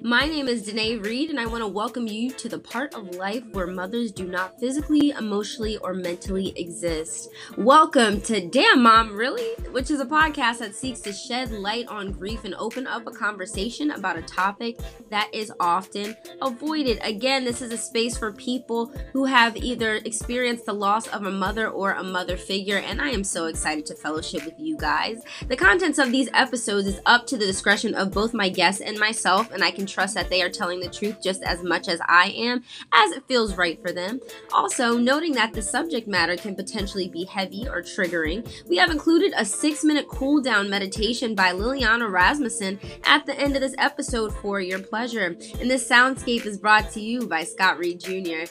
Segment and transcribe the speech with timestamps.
[0.00, 3.16] My name is Danae Reid, and I want to welcome you to the part of
[3.16, 7.30] life where mothers do not physically, emotionally, or mentally exist.
[7.56, 9.56] Welcome to Damn Mom, Really?
[9.72, 13.10] Which is a podcast that seeks to shed light on grief and open up a
[13.10, 14.78] conversation about a topic
[15.10, 17.00] that is often avoided.
[17.02, 21.32] Again, this is a space for people who have either experienced the loss of a
[21.32, 25.24] mother or a mother figure, and I am so excited to fellowship with you guys.
[25.48, 28.96] The contents of these episodes is up to the discretion of both my guests and
[28.96, 32.00] myself, and I can trust that they are telling the truth just as much as
[32.06, 34.20] I am, as it feels right for them.
[34.52, 39.32] Also, noting that the subject matter can potentially be heavy or triggering, we have included
[39.36, 44.34] a six minute cool down meditation by Liliana Rasmussen at the end of this episode
[44.36, 45.36] for your pleasure.
[45.60, 48.44] And this soundscape is brought to you by Scott Reed Jr.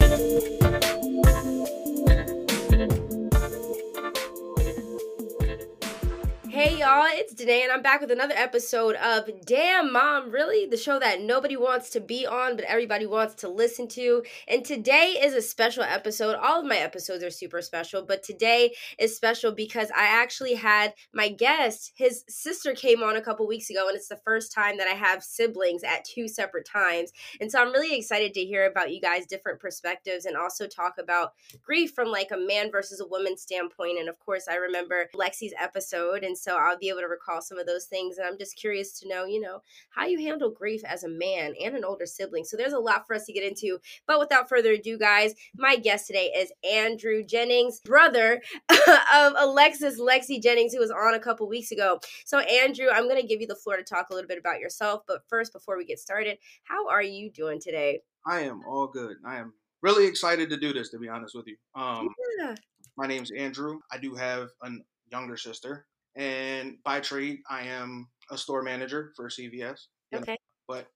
[6.57, 10.65] Hey y'all, it's Danae and I'm back with another episode of Damn Mom, Really?
[10.65, 14.23] The show that nobody wants to be on, but everybody wants to listen to.
[14.47, 16.33] And today is a special episode.
[16.33, 20.95] All of my episodes are super special, but today is special because I actually had
[21.13, 24.79] my guest, his sister came on a couple weeks ago, and it's the first time
[24.79, 27.11] that I have siblings at two separate times.
[27.39, 30.95] And so I'm really excited to hear about you guys' different perspectives and also talk
[30.97, 31.33] about
[31.63, 33.99] grief from like a man versus a woman standpoint.
[33.99, 36.23] And of course, I remember Lexi's episode.
[36.23, 38.17] And so so I'll be able to recall some of those things.
[38.17, 39.59] And I'm just curious to know, you know,
[39.89, 42.45] how you handle grief as a man and an older sibling.
[42.45, 43.79] So there's a lot for us to get into.
[44.07, 50.41] But without further ado, guys, my guest today is Andrew Jennings, brother of Alexis Lexi
[50.41, 51.99] Jennings, who was on a couple weeks ago.
[52.25, 54.61] So, Andrew, I'm going to give you the floor to talk a little bit about
[54.61, 55.01] yourself.
[55.05, 57.99] But first, before we get started, how are you doing today?
[58.25, 59.17] I am all good.
[59.25, 61.57] I am really excited to do this, to be honest with you.
[61.75, 62.07] Um,
[62.39, 62.55] yeah.
[62.95, 63.79] My name's Andrew.
[63.91, 64.71] I do have a
[65.11, 65.85] younger sister
[66.17, 69.85] and by trade, I am a store manager for CVS.
[70.13, 70.31] Okay.
[70.31, 70.37] Know,
[70.67, 70.87] but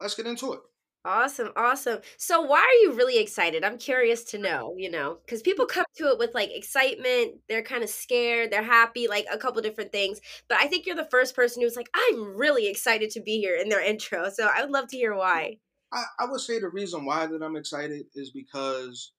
[0.00, 0.60] let's get into it.
[1.04, 2.00] Awesome, awesome.
[2.16, 3.62] So, why are you really excited?
[3.62, 5.68] I'm curious to know, you know, because people mm.
[5.68, 9.62] come to it with like excitement, they're kind of scared, they're happy, like a couple
[9.62, 10.20] different things.
[10.48, 13.54] But I think you're the first person who's like, I'm really excited to be here
[13.54, 14.30] in their intro.
[14.30, 15.58] So, I would love to hear why.
[15.92, 19.12] I, I would say the reason why that I'm excited is because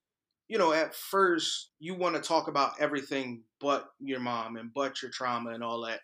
[0.47, 5.01] you know, at first you want to talk about everything but your mom and but
[5.01, 5.99] your trauma and all that.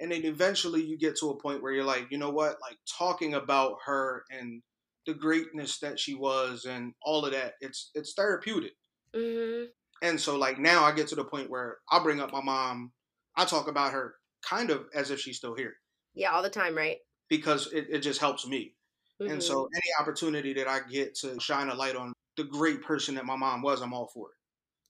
[0.00, 2.56] And then eventually you get to a point where you're like, you know what?
[2.60, 4.62] Like talking about her and
[5.06, 8.72] the greatness that she was and all of that, it's it's therapeutic.
[9.14, 9.66] Mm-hmm.
[10.02, 12.92] And so like now I get to the point where I bring up my mom,
[13.36, 15.74] I talk about her kind of as if she's still here.
[16.14, 16.98] Yeah, all the time, right?
[17.28, 18.74] Because it, it just helps me.
[19.22, 19.32] Mm-hmm.
[19.32, 23.14] And so any opportunity that I get to shine a light on the great person
[23.16, 24.36] that my mom was, I'm all for it.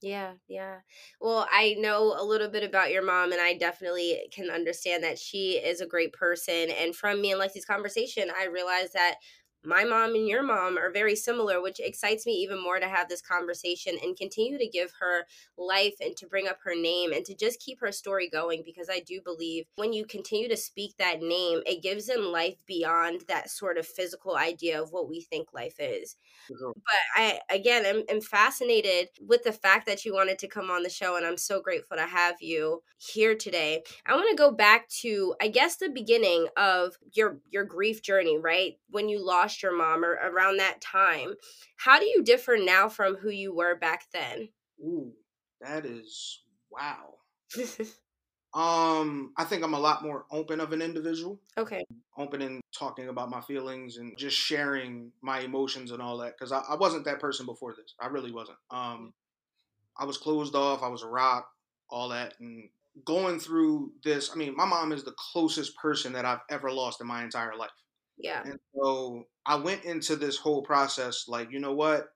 [0.01, 0.81] Yeah, yeah.
[1.19, 5.17] Well, I know a little bit about your mom, and I definitely can understand that
[5.17, 6.69] she is a great person.
[6.69, 9.15] And from me and Lexi's conversation, I realized that
[9.65, 13.09] my mom and your mom are very similar, which excites me even more to have
[13.09, 15.25] this conversation and continue to give her
[15.57, 18.89] life and to bring up her name and to just keep her story going because
[18.89, 23.21] I do believe when you continue to speak that name, it gives them life beyond
[23.27, 26.15] that sort of physical idea of what we think life is.
[26.51, 26.71] Mm-hmm.
[26.75, 30.83] But I, again, I'm, I'm fascinated with the fact that you wanted to come on
[30.83, 33.83] the show, and I'm so grateful to have you here today.
[34.05, 38.37] I want to go back to, I guess, the beginning of your your grief journey,
[38.37, 38.77] right?
[38.89, 41.35] When you lost lost your mom or around that time.
[41.77, 44.49] How do you differ now from who you were back then?
[44.81, 45.11] Ooh,
[45.61, 47.15] that is wow.
[48.53, 51.39] um, I think I'm a lot more open of an individual.
[51.57, 51.83] Okay.
[52.17, 56.51] Open in talking about my feelings and just sharing my emotions and all that because
[56.51, 57.95] I, I wasn't that person before this.
[57.99, 58.57] I really wasn't.
[58.71, 59.13] Um,
[59.97, 60.83] I was closed off.
[60.83, 61.47] I was a rock,
[61.89, 62.69] all that, and
[63.05, 64.31] going through this.
[64.33, 67.55] I mean, my mom is the closest person that I've ever lost in my entire
[67.55, 67.71] life.
[68.17, 68.41] Yeah.
[68.43, 72.07] And so I went into this whole process like, you know what?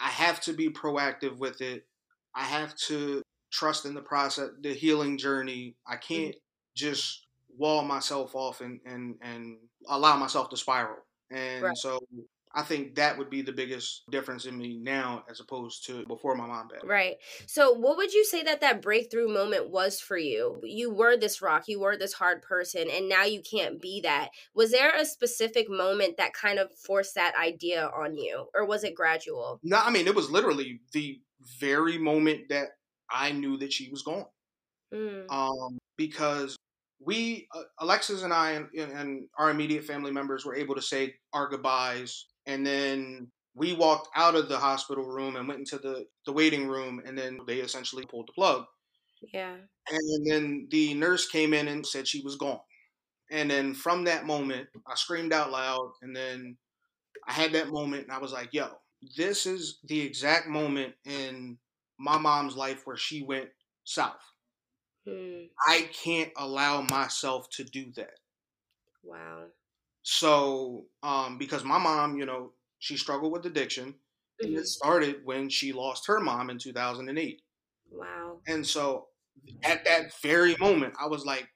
[0.00, 1.86] I have to be proactive with it.
[2.34, 3.22] I have to
[3.52, 5.76] trust in the process, the healing journey.
[5.86, 6.14] I mm-hmm.
[6.14, 6.74] can't mm-hmm.
[6.74, 10.96] just wall myself off and, and, and allow myself to spiral.
[11.30, 11.76] And right.
[11.76, 12.00] so
[12.54, 16.34] I think that would be the biggest difference in me now as opposed to before
[16.34, 16.80] my mom died.
[16.84, 17.16] Right.
[17.46, 20.60] So, what would you say that that breakthrough moment was for you?
[20.62, 24.30] You were this rock, you were this hard person, and now you can't be that.
[24.54, 28.84] Was there a specific moment that kind of forced that idea on you, or was
[28.84, 29.58] it gradual?
[29.62, 31.20] No, I mean, it was literally the
[31.58, 32.68] very moment that
[33.10, 34.26] I knew that she was gone.
[34.92, 35.24] Mm.
[35.30, 36.56] Um, because
[37.00, 41.14] we, uh, Alexis and I, and, and our immediate family members were able to say
[41.32, 46.06] our goodbyes and then we walked out of the hospital room and went into the,
[46.26, 48.64] the waiting room and then they essentially pulled the plug
[49.32, 49.56] yeah
[49.90, 52.60] and then the nurse came in and said she was gone
[53.30, 55.92] And then from that moment, I screamed out loud.
[56.02, 56.58] And then
[57.28, 58.68] I had that moment and I was like, yo,
[59.16, 61.58] this is the exact moment in
[61.98, 63.50] my mom's life where she went
[63.84, 64.22] south.
[65.04, 65.46] Hmm.
[65.66, 68.18] I can't allow myself to do that.
[69.02, 69.52] Wow.
[70.02, 73.86] So, um, because my mom, you know, she struggled with addiction,
[74.42, 74.58] and Mhm.
[74.58, 77.42] it started when she lost her mom in 2008.
[77.90, 78.42] Wow.
[78.46, 79.08] And so,
[79.64, 81.48] at that very moment, I was like,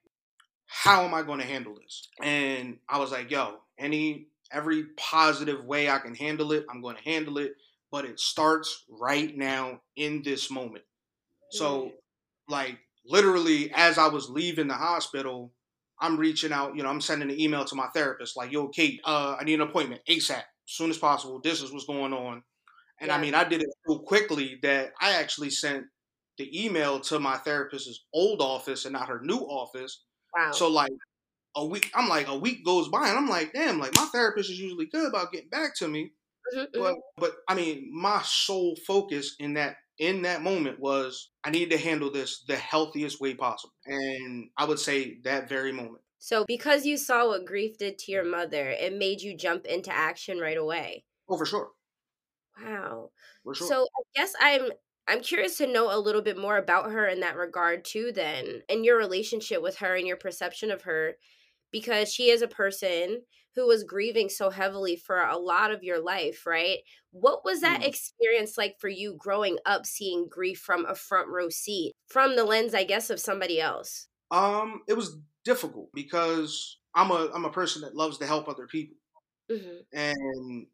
[0.67, 2.09] how am I going to handle this?
[2.23, 6.97] And I was like, yo, any every positive way I can handle it, I'm going
[6.97, 7.55] to handle it.
[7.91, 10.85] But it starts right now in this moment.
[11.51, 11.95] So,
[12.49, 15.56] like, literally, as I was leaving the hospital,
[16.01, 19.01] I'm reaching out, you know, I'm sending an email to my therapist, like, yo, Kate,
[19.05, 21.41] uh, I need an appointment ASAP, as soon as possible.
[21.43, 22.43] This is what's going on.
[23.01, 25.85] And I mean, I did it so quickly that I actually sent
[26.39, 30.05] the email to my therapist's old office and not her new office.
[30.35, 30.53] Wow.
[30.53, 30.93] So like
[31.57, 34.51] a week, I'm like a week goes by, and I'm like, damn, like my therapist
[34.51, 36.13] is usually good about getting back to me.
[36.55, 37.01] Mhm, But mhm.
[37.19, 41.79] but I mean, my sole focus in that in that moment was I need to
[41.79, 46.03] handle this the healthiest way possible, and I would say that very moment.
[46.19, 49.91] So, because you saw what grief did to your mother, it made you jump into
[49.91, 51.07] action right away.
[51.29, 51.73] Oh, for sure,
[52.59, 53.13] Wow.
[53.43, 53.77] for sure.
[53.77, 54.73] So, I guess I'm
[55.09, 58.63] I'm curious to know a little bit more about her in that regard too then,
[58.69, 61.17] and your relationship with her and your perception of her
[61.73, 63.25] because she is a person
[63.57, 66.81] who was grieving so heavily for a lot of your life, right?
[67.11, 67.87] What was that Mhm.
[67.87, 72.45] experience like for you growing up seeing grief from a front row seat, from the
[72.45, 74.09] lens I guess of somebody else?
[74.31, 78.67] Um, it was difficult because I'm a I'm a person that loves to help other
[78.67, 78.97] people,
[79.49, 79.87] Mhm.
[79.93, 80.67] and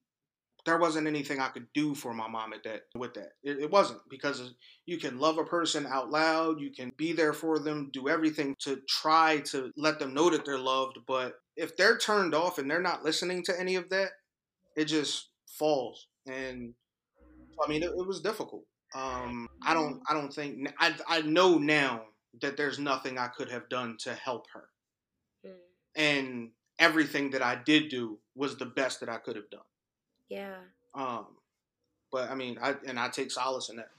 [0.66, 3.32] there wasn't anything I could do for my mom at that with that.
[3.42, 4.54] It, it wasn't because
[4.86, 8.56] you can love a person out loud, you can be there for them, do everything
[8.60, 12.70] to try to let them know that they're loved, but if they're turned off and
[12.70, 14.10] they're not listening to any of that,
[14.76, 16.06] it just falls.
[16.26, 16.74] And
[17.64, 18.64] I mean, it, it was difficult.
[18.94, 22.02] Um, I don't, I don't think I, I know now
[22.40, 24.64] that there's nothing I could have done to help her,
[25.44, 25.54] Mm.
[25.96, 29.60] and everything that I did do was the best that I could have done.
[30.28, 30.56] Yeah.
[30.94, 31.26] Um,
[32.10, 33.90] but I mean, I and I take solace in that.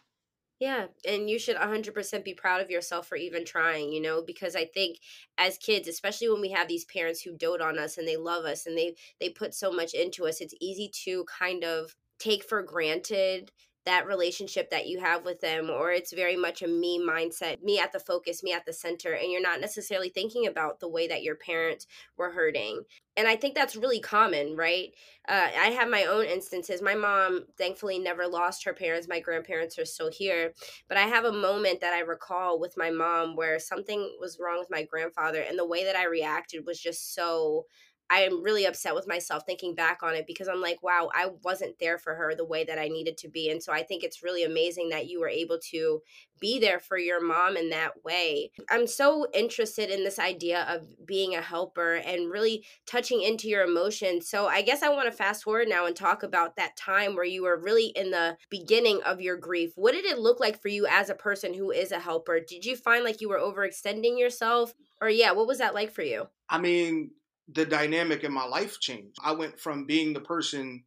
[0.59, 4.55] Yeah, and you should 100% be proud of yourself for even trying, you know, because
[4.55, 4.99] I think
[5.37, 8.45] as kids, especially when we have these parents who dote on us and they love
[8.45, 12.43] us and they they put so much into us, it's easy to kind of take
[12.43, 13.51] for granted
[13.85, 17.79] that relationship that you have with them or it's very much a me mindset, me
[17.79, 21.07] at the focus, me at the center and you're not necessarily thinking about the way
[21.07, 21.87] that your parents
[22.17, 22.81] were hurting.
[23.17, 24.89] And I think that's really common, right?
[25.27, 26.81] uh, I have my own instances.
[26.81, 29.07] My mom, thankfully, never lost her parents.
[29.07, 30.53] My grandparents are still here.
[30.89, 34.59] But I have a moment that I recall with my mom where something was wrong
[34.59, 37.65] with my grandfather, and the way that I reacted was just so.
[38.09, 41.29] I am really upset with myself thinking back on it because I'm like, wow, I
[41.43, 43.49] wasn't there for her the way that I needed to be.
[43.49, 46.01] And so I think it's really amazing that you were able to
[46.39, 48.51] be there for your mom in that way.
[48.69, 53.63] I'm so interested in this idea of being a helper and really touching into your
[53.63, 54.29] emotions.
[54.29, 57.23] So I guess I want to fast forward now and talk about that time where
[57.23, 59.71] you were really in the beginning of your grief.
[59.75, 62.39] What did it look like for you as a person who is a helper?
[62.39, 64.73] Did you find like you were overextending yourself?
[65.01, 66.27] Or yeah, what was that like for you?
[66.49, 67.11] I mean,
[67.51, 69.17] the dynamic in my life changed.
[69.23, 70.83] I went from being the person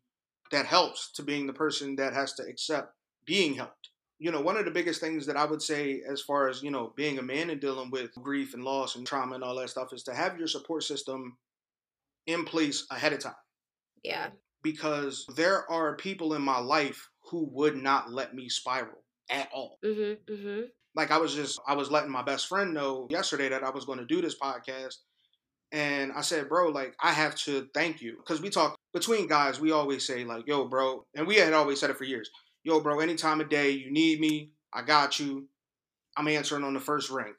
[0.53, 2.95] that helps to being the person that has to accept
[3.27, 3.91] being helped.
[4.19, 6.71] You know, one of the biggest things that I would say, as far as, you
[6.71, 9.69] know, being a man and dealing with grief and loss and trauma and all that
[9.69, 11.37] stuff, is to have your support system
[12.27, 13.35] in place ahead of time.
[14.03, 14.29] Yeah.
[14.63, 19.79] Because there are people in my life who would not let me spiral at all.
[19.85, 20.33] Mm-hmm.
[20.33, 20.61] Mm-hmm.
[20.95, 23.85] Like I was just, I was letting my best friend know yesterday that I was
[23.85, 24.95] going to do this podcast.
[25.73, 28.17] And I said, bro, like, I have to thank you.
[28.19, 31.81] Because we talk between guys, we always say, like, yo, bro, and we had always
[31.81, 32.31] said it for years.
[32.65, 35.49] Yo, bro, any time of day you need me, I got you.
[36.17, 37.35] I'm answering on the first ring.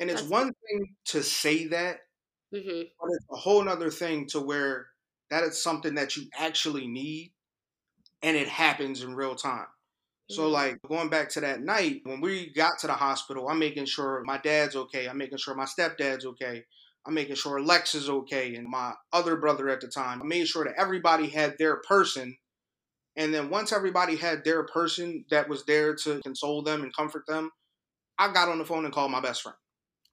[0.00, 2.00] And it's That's- one thing to say that,
[2.52, 2.82] Mm-hmm.
[3.00, 4.86] but it's a whole other thing to where
[5.30, 7.32] that is something that you actually need
[8.22, 9.66] and it happens in real time.
[10.30, 10.52] So Mhm.
[10.52, 14.22] like going back to that night when we got to the hospital, I'm making sure
[14.24, 15.08] my dad's okay.
[15.08, 16.64] I'm making sure my stepdad's okay.
[17.06, 20.22] I'm making sure Lex is okay and my other brother at the time.
[20.22, 22.36] I made sure that everybody had their person.
[23.16, 27.24] And then once everybody had their person that was there to console them and comfort
[27.28, 27.50] them,
[28.18, 29.56] I got on the phone and called my best friend.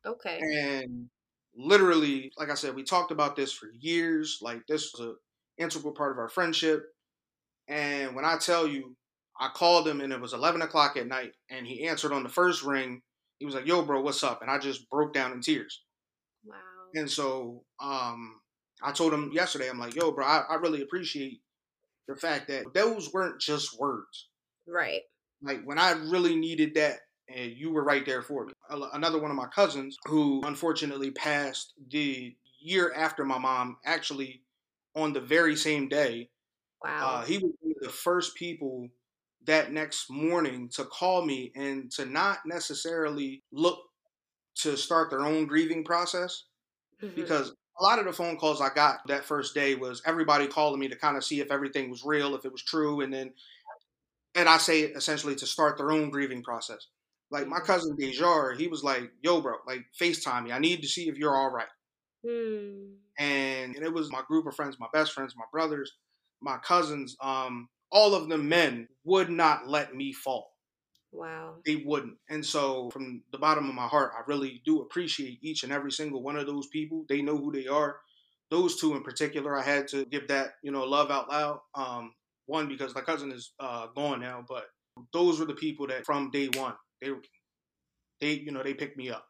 [0.06, 0.40] Okay.
[0.40, 1.10] And
[1.56, 4.40] literally, like I said, we talked about this for years.
[4.42, 5.16] Like this was an
[5.58, 6.84] integral part of our friendship.
[7.68, 8.96] And when I tell you,
[9.40, 12.30] I called him and it was 11 o'clock at night and he answered on the
[12.30, 13.02] first ring.
[13.40, 14.42] He was like, yo, bro, what's up?
[14.42, 15.82] And I just broke down in tears.
[16.96, 18.42] And so um,
[18.84, 21.42] I told him yesterday, I'm like, yo, bro, I, I really appreciate
[22.08, 24.28] the fact that those weren't just words.
[24.68, 25.02] Right.
[25.42, 27.00] Like when I really needed that,
[27.34, 28.54] and you were right there for me.
[28.94, 34.42] Another one of my cousins who unfortunately passed the year after my mom, actually
[34.96, 36.30] on the very same day.
[36.84, 37.22] Wow.
[37.22, 38.90] Uh, he was one of the first people
[39.46, 43.80] that next morning to call me and to not necessarily look
[44.56, 46.44] to start their own grieving process
[47.02, 47.16] mm-hmm.
[47.16, 50.80] because a lot of the phone calls I got that first day was everybody calling
[50.80, 53.34] me to kind of see if everything was real, if it was true, and then
[54.36, 56.88] and I say it essentially to start their own grieving process.
[57.30, 57.66] Like my mm-hmm.
[57.66, 60.52] cousin Dejar, he was like, "Yo, bro, like Facetime me.
[60.52, 61.68] I need to see if you're all right."
[62.26, 62.94] Mm.
[63.18, 65.94] And, and it was my group of friends, my best friends, my brothers,
[66.42, 67.16] my cousins.
[67.22, 70.51] Um, all of them men would not let me fall.
[71.12, 71.56] Wow.
[71.66, 72.18] They wouldn't.
[72.30, 75.92] And so, from the bottom of my heart, I really do appreciate each and every
[75.92, 77.06] single one of those people.
[77.10, 77.98] They know who they are.
[78.50, 81.60] Those two in particular, I had to give that, you know, love out loud.
[81.76, 82.14] Um,
[82.46, 84.66] one because my cousin is uh, gone now, but
[85.14, 87.12] those were the people that from day one they,
[88.20, 89.26] they, you know, they picked me up.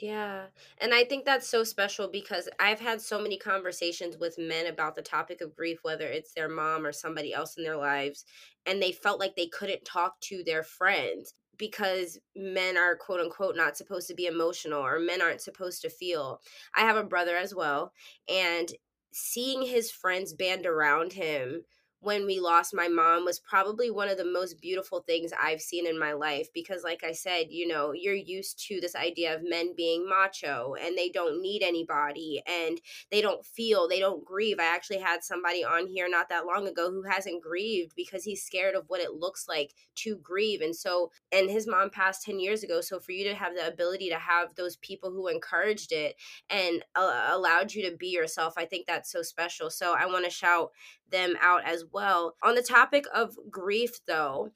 [0.00, 0.46] Yeah.
[0.78, 4.94] And I think that's so special because I've had so many conversations with men about
[4.94, 8.24] the topic of grief, whether it's their mom or somebody else in their lives,
[8.64, 13.56] and they felt like they couldn't talk to their friends because men are quote unquote
[13.56, 16.40] not supposed to be emotional or men aren't supposed to feel.
[16.74, 17.92] I have a brother as well,
[18.26, 18.72] and
[19.12, 21.64] seeing his friends band around him
[22.02, 25.86] when we lost my mom was probably one of the most beautiful things I've seen
[25.86, 29.42] in my life because like I said, you know, you're used to this idea of
[29.44, 32.80] men being macho and they don't need anybody and
[33.10, 34.56] they don't feel, they don't grieve.
[34.58, 38.42] I actually had somebody on here not that long ago who hasn't grieved because he's
[38.42, 40.62] scared of what it looks like to grieve.
[40.62, 43.66] And so and his mom passed 10 years ago, so for you to have the
[43.66, 46.16] ability to have those people who encouraged it
[46.48, 49.68] and uh, allowed you to be yourself, I think that's so special.
[49.68, 50.70] So I want to shout
[51.10, 52.34] them out as well.
[52.42, 54.52] On the topic of grief, though,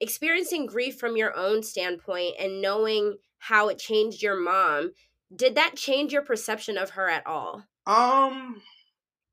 [0.00, 4.92] experiencing grief from your own standpoint and knowing how it changed your mom,
[5.34, 7.64] did that change your perception of her at all?
[7.86, 8.62] Um,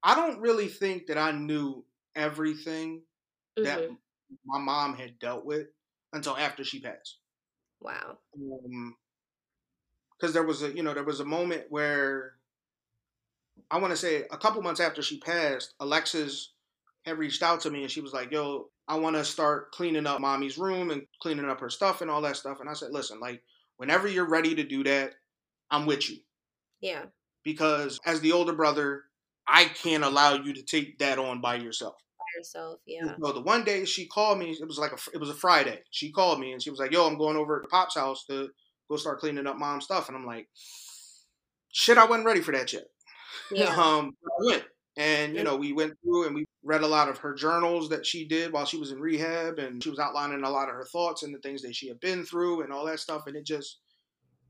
[0.04, 1.86] I don't really think that I knew
[2.16, 3.04] everything
[3.58, 3.66] mm-hmm.
[3.66, 3.90] that
[4.46, 5.68] my mom had dealt with
[6.14, 7.18] until after she passed.
[7.82, 8.18] Wow.
[8.36, 8.96] Um,
[10.18, 12.36] because there was a you know there was a moment where
[13.70, 16.54] I want to say a couple months after she passed, Alexis
[17.06, 20.08] had reached out to me and she was like, yo, I want to start cleaning
[20.08, 22.60] up mommy's room and cleaning up her stuff and all that stuff.
[22.60, 23.42] And I said, listen, like,
[23.78, 25.14] whenever you're ready to do that,
[25.70, 26.18] I'm with you.
[26.82, 27.06] Yeah.
[27.44, 29.04] Because as the older brother,
[29.48, 31.96] I can't allow you to take that on by yourself.
[32.18, 33.16] By yourself, yeah.
[33.24, 35.82] So the one day she called me, it was like a, it was a Friday.
[35.92, 38.50] She called me and she was like, "Yo, I'm going over to Pop's house to
[38.90, 40.48] go start cleaning up mom's stuff." And I'm like,
[41.72, 42.86] "Shit, I wasn't ready for that yet."
[43.52, 43.76] Yeah.
[43.76, 44.64] um, I went.
[44.98, 48.06] And you know, we went through and we read a lot of her journals that
[48.06, 50.86] she did while she was in rehab, and she was outlining a lot of her
[50.86, 53.28] thoughts and the things that she had been through and all that stuff.
[53.28, 53.80] And it just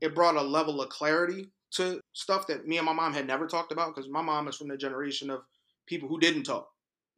[0.00, 3.46] it brought a level of clarity to stuff that me and my mom had never
[3.46, 5.40] talked about because my mom is from the generation of
[5.86, 6.68] people who didn't talk.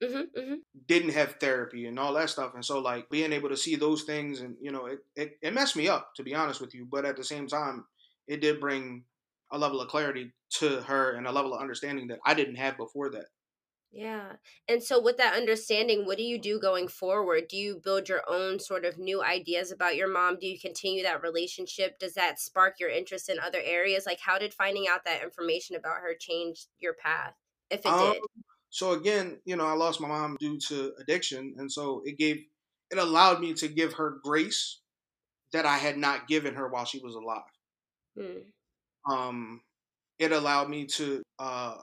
[0.03, 0.55] Mm-hmm, mm-hmm.
[0.87, 4.05] didn't have therapy and all that stuff and so like being able to see those
[4.05, 6.87] things and you know it, it, it messed me up to be honest with you
[6.89, 7.85] but at the same time
[8.29, 9.03] it did bring
[9.51, 12.77] a level of clarity to her and a level of understanding that I didn't have
[12.77, 13.27] before that.
[13.91, 14.33] Yeah.
[14.69, 17.49] And so, with that understanding, what do you do going forward?
[17.49, 20.39] Do you build your own sort of new ideas about your mom?
[20.39, 21.99] Do you continue that relationship?
[21.99, 24.05] Does that spark your interest in other areas?
[24.05, 27.33] Like, how did finding out that information about her change your path,
[27.71, 28.23] if it um, did?
[28.69, 31.55] So, again, you know, I lost my mom due to addiction.
[31.57, 32.45] And so, it gave,
[32.91, 34.81] it allowed me to give her grace
[35.55, 37.41] that I had not given her while she was alive.
[38.21, 38.41] Hmm
[39.11, 39.61] um,
[40.19, 41.77] it allowed me to uh,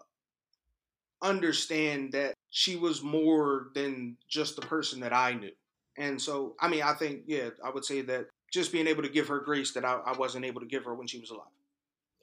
[1.22, 5.52] understand that she was more than just the person that I knew.
[5.98, 9.10] And so, I mean, I think, yeah, I would say that just being able to
[9.10, 11.48] give her grace that I, I wasn't able to give her when she was alive.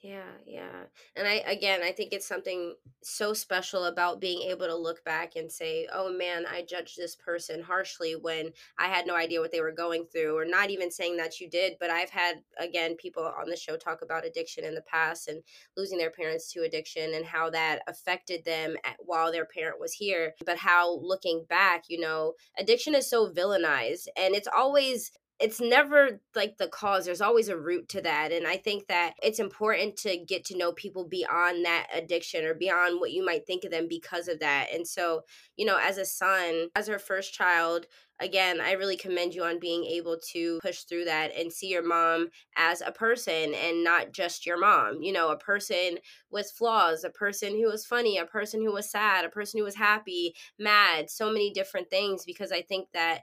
[0.03, 0.83] Yeah, yeah.
[1.15, 5.37] And I again, I think it's something so special about being able to look back
[5.37, 9.53] and say, "Oh man, I judged this person harshly when I had no idea what
[9.53, 12.97] they were going through." Or not even saying that you did, but I've had again
[12.97, 15.41] people on the show talk about addiction in the past and
[15.77, 19.93] losing their parents to addiction and how that affected them at, while their parent was
[19.93, 25.59] here, but how looking back, you know, addiction is so villainized and it's always it's
[25.59, 29.39] never like the cause there's always a root to that and i think that it's
[29.39, 33.63] important to get to know people beyond that addiction or beyond what you might think
[33.63, 35.21] of them because of that and so
[35.57, 37.87] you know as a son as her first child
[38.19, 41.85] again i really commend you on being able to push through that and see your
[41.85, 45.97] mom as a person and not just your mom you know a person
[46.29, 49.63] with flaws a person who was funny a person who was sad a person who
[49.63, 53.21] was happy mad so many different things because i think that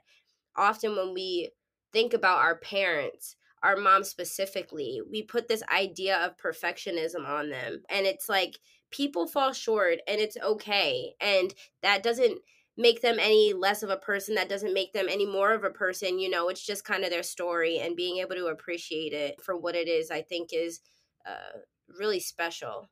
[0.57, 1.49] often when we
[1.91, 7.83] think about our parents, our moms specifically, we put this idea of perfectionism on them.
[7.89, 8.59] And it's like
[8.91, 11.13] people fall short and it's okay.
[11.19, 12.39] And that doesn't
[12.77, 14.35] make them any less of a person.
[14.35, 16.19] That doesn't make them any more of a person.
[16.19, 19.55] You know, it's just kind of their story and being able to appreciate it for
[19.55, 20.79] what it is, I think is
[21.25, 21.59] uh,
[21.99, 22.89] really special.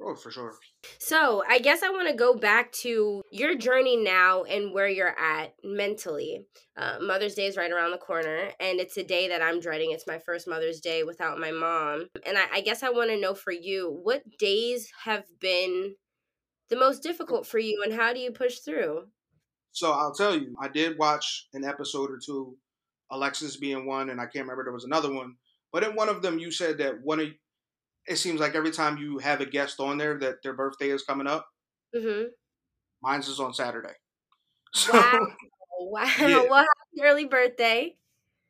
[0.00, 0.54] Oh, for sure.
[0.98, 5.18] So, I guess I want to go back to your journey now and where you're
[5.18, 6.44] at mentally.
[6.76, 9.92] Uh, Mother's Day is right around the corner, and it's a day that I'm dreading.
[9.92, 12.08] It's my first Mother's Day without my mom.
[12.26, 15.94] And I, I guess I want to know for you, what days have been
[16.68, 19.04] the most difficult for you, and how do you push through?
[19.72, 22.56] So, I'll tell you, I did watch an episode or two,
[23.10, 25.36] Alexis being one, and I can't remember there was another one.
[25.72, 27.28] But in one of them, you said that one of
[28.06, 31.02] it seems like every time you have a guest on there that their birthday is
[31.02, 31.48] coming up.
[31.94, 32.28] Mm-hmm.
[33.02, 33.94] Mine's is on Saturday.
[34.74, 35.26] So, wow!
[35.78, 36.10] Wow!
[36.18, 36.42] Yeah.
[36.50, 37.96] Well, happy early birthday.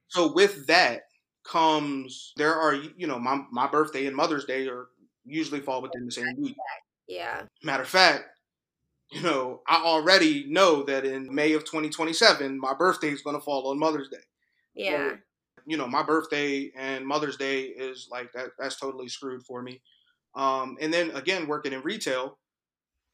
[0.08, 1.02] So with that
[1.44, 4.88] comes there are you know my my birthday and Mother's Day are
[5.24, 6.56] usually fall within the same week.
[7.06, 7.42] Yeah.
[7.62, 8.24] Matter of fact,
[9.12, 13.42] you know I already know that in May of 2027 my birthday is going to
[13.44, 14.24] fall on Mother's Day.
[14.74, 15.10] Yeah.
[15.10, 15.16] So
[15.66, 18.50] you know, my birthday and Mother's Day is like that.
[18.58, 19.82] That's totally screwed for me.
[20.34, 22.38] Um, and then again, working in retail,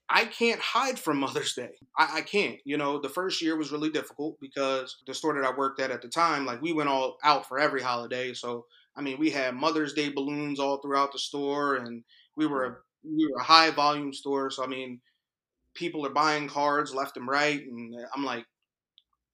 [0.08, 1.70] I can't hide from Mother's Day.
[1.96, 2.58] I, I, can't.
[2.64, 5.90] You know, the first year was really difficult because the store that I worked at
[5.90, 8.34] at the time, like we went all out for every holiday.
[8.34, 12.04] So I mean, we had Mother's Day balloons all throughout the store, and
[12.36, 14.50] we were a, we were a high volume store.
[14.50, 15.00] So I mean,
[15.74, 18.44] people are buying cards left and right, and I'm like,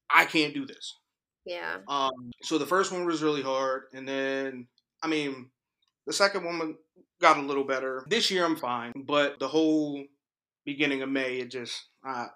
[0.08, 0.94] I can't do this.
[1.48, 1.78] Yeah.
[1.88, 4.66] Um, so the first one was really hard, and then
[5.02, 5.50] I mean,
[6.06, 6.76] the second one
[7.20, 8.04] got a little better.
[8.08, 10.04] This year I'm fine, but the whole
[10.66, 12.26] beginning of May, it just uh,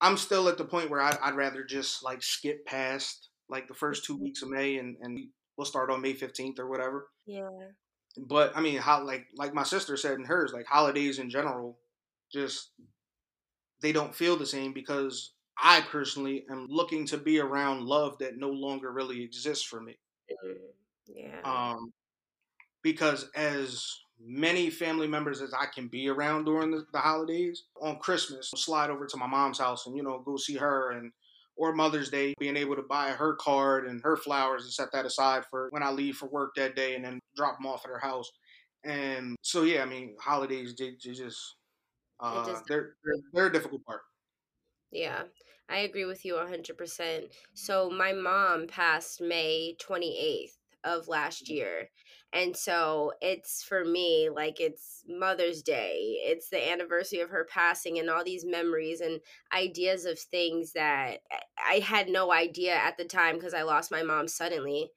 [0.00, 3.74] I'm still at the point where I'd, I'd, rather just like skip past like the
[3.74, 7.06] first two weeks of May, and and we'll start on May 15th or whatever.
[7.24, 7.48] Yeah.
[8.16, 11.78] But I mean, how like like my sister said in hers, like holidays in general,
[12.32, 12.70] just
[13.80, 18.38] they don't feel the same because I personally am looking to be around love that
[18.38, 19.96] no longer really exists for me.
[21.06, 21.40] Yeah.
[21.44, 21.92] Um,
[22.82, 23.84] because as
[24.20, 28.60] many family members as I can be around during the, the holidays, on Christmas, I'll
[28.60, 31.12] slide over to my mom's house and you know go see her and
[31.58, 35.04] or Mother's Day, being able to buy her card and her flowers and set that
[35.04, 37.90] aside for when I leave for work that day and then drop them off at
[37.90, 38.30] her house.
[38.84, 41.56] And so, yeah, I mean, holidays, they, they just,
[42.20, 44.02] uh, just they're, they're, they're a difficult part.
[44.90, 45.24] Yeah.
[45.68, 47.24] I agree with you 100%.
[47.54, 51.54] So my mom passed May 28th of last mm-hmm.
[51.54, 51.90] year.
[52.32, 56.18] And so it's for me like it's Mother's Day.
[56.22, 59.20] It's the anniversary of her passing and all these memories and
[59.56, 61.18] ideas of things that
[61.66, 64.90] I had no idea at the time because I lost my mom suddenly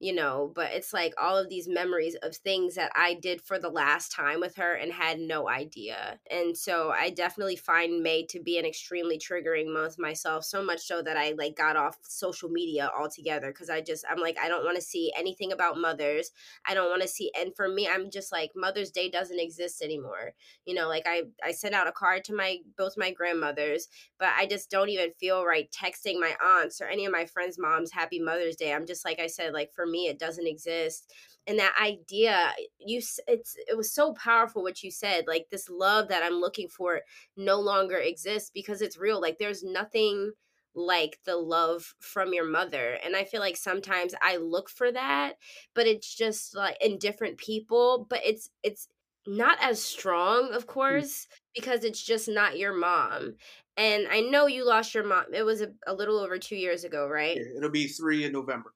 [0.00, 3.58] you know, but it's like all of these memories of things that I did for
[3.58, 6.20] the last time with her and had no idea.
[6.30, 10.82] And so I definitely find May to be an extremely triggering month myself, so much
[10.82, 14.48] so that I like got off social media altogether because I just, I'm like, I
[14.48, 16.30] don't want to see anything about mothers.
[16.64, 19.82] I don't want to see, and for me, I'm just like, Mother's Day doesn't exist
[19.82, 20.34] anymore.
[20.64, 24.28] You know, like I, I sent out a card to my, both my grandmothers, but
[24.38, 27.90] I just don't even feel right texting my aunts or any of my friends' moms,
[27.90, 28.72] Happy Mother's Day.
[28.72, 31.12] I'm just, like I said, like for me it doesn't exist.
[31.46, 36.08] And that idea you it's it was so powerful what you said like this love
[36.08, 37.00] that i'm looking for
[37.38, 40.32] no longer exists because it's real like there's nothing
[40.74, 42.98] like the love from your mother.
[43.04, 45.34] And i feel like sometimes i look for that
[45.74, 48.88] but it's just like in different people but it's it's
[49.26, 50.68] not as strong of mm.
[50.68, 53.34] course because it's just not your mom.
[53.76, 56.84] And i know you lost your mom it was a, a little over two years
[56.84, 57.38] ago right?
[57.56, 58.74] It'll be three in november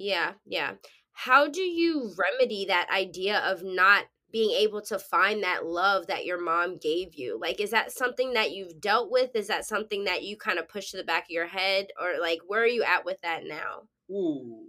[0.00, 0.72] yeah, yeah.
[1.12, 6.24] How do you remedy that idea of not being able to find that love that
[6.24, 7.38] your mom gave you?
[7.38, 9.36] Like, is that something that you've dealt with?
[9.36, 11.88] Is that something that you kind of push to the back of your head?
[12.00, 13.82] Or, like, where are you at with that now?
[14.10, 14.64] Ooh.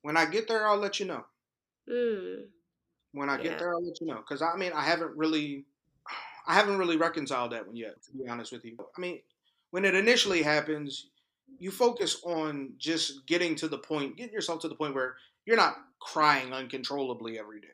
[0.00, 1.24] When I get there, I'll let you know.
[1.90, 2.44] Mm.
[3.12, 3.42] When I yeah.
[3.42, 4.16] get there, I'll let you know.
[4.26, 5.66] Because, I mean, I haven't really.
[6.46, 8.76] I haven't really reconciled that one yet, to be honest with you.
[8.96, 9.20] I mean,
[9.70, 11.11] when it initially happens,
[11.62, 15.14] you focus on just getting to the point, getting yourself to the point where
[15.46, 17.68] you're not crying uncontrollably every day.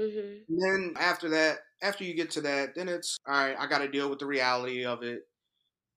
[0.00, 0.54] Mm-hmm.
[0.58, 3.54] then after that, after you get to that, then it's all right.
[3.56, 5.20] I got to deal with the reality of it,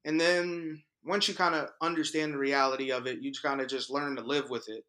[0.04, 3.90] and then once you kind of understand the reality of it, you kind of just
[3.90, 4.84] learn to live with it.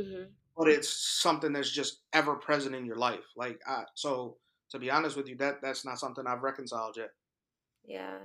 [0.00, 0.24] Mm-hmm.
[0.56, 0.88] But it's
[1.20, 3.26] something that's just ever present in your life.
[3.36, 4.38] Like, I, so
[4.70, 7.10] to be honest with you, that that's not something I've reconciled yet.
[7.84, 8.18] Yeah,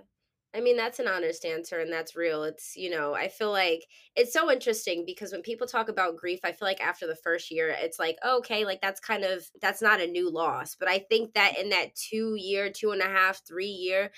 [0.56, 2.44] I mean, that's an honest answer and that's real.
[2.44, 6.42] It's, you know, I feel like it's so interesting because when people talk about grief,
[6.44, 9.44] I feel like after the first year, it's like, oh, okay, like that's kind of,
[9.62, 10.76] that's not a new loss.
[10.76, 14.12] But I think that in that two year, two and a half, three year,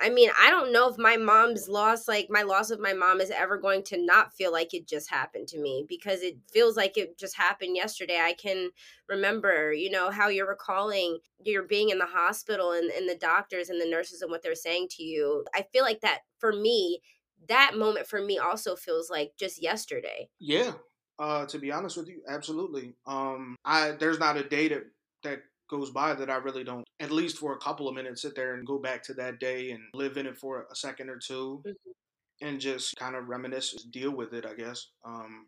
[0.00, 3.20] I mean, I don't know if my mom's loss, like my loss of my mom,
[3.20, 6.76] is ever going to not feel like it just happened to me because it feels
[6.76, 8.18] like it just happened yesterday.
[8.20, 8.70] I can
[9.08, 13.68] remember, you know, how you're recalling you're being in the hospital and, and the doctors
[13.68, 15.44] and the nurses and what they're saying to you.
[15.54, 17.00] I feel like that for me,
[17.48, 20.28] that moment for me also feels like just yesterday.
[20.38, 20.72] Yeah.
[21.18, 22.94] Uh, to be honest with you, absolutely.
[23.06, 24.84] Um, I there's not a day that
[25.22, 25.42] that
[25.72, 28.54] goes by that I really don't, at least for a couple of minutes, sit there
[28.54, 31.62] and go back to that day and live in it for a second or 2
[31.66, 32.46] mm-hmm.
[32.46, 34.88] and just kind of reminisce, deal with it, I guess.
[35.04, 35.46] Um,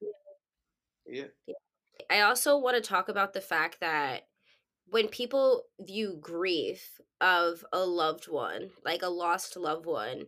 [1.07, 1.27] yeah.
[1.47, 1.55] yeah.
[2.11, 4.23] I also want to talk about the fact that
[4.87, 10.25] when people view grief of a loved one, like a lost loved one,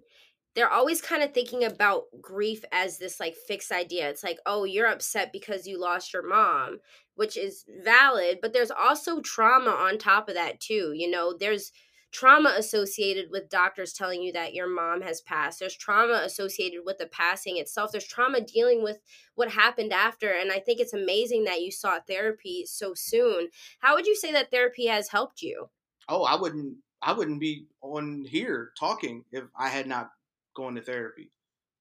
[0.56, 4.08] they're always kind of thinking about grief as this like fixed idea.
[4.08, 6.78] It's like, oh, you're upset because you lost your mom,
[7.14, 10.92] which is valid, but there's also trauma on top of that too.
[10.96, 11.72] You know, there's
[12.10, 15.60] trauma associated with doctors telling you that your mom has passed.
[15.60, 17.92] There's trauma associated with the passing itself.
[17.92, 19.00] There's trauma dealing with
[19.34, 20.30] what happened after.
[20.30, 23.48] And I think it's amazing that you sought therapy so soon.
[23.80, 25.68] How would you say that therapy has helped you?
[26.08, 30.10] Oh, I wouldn't I wouldn't be on here talking if I had not
[30.56, 31.30] going to therapy,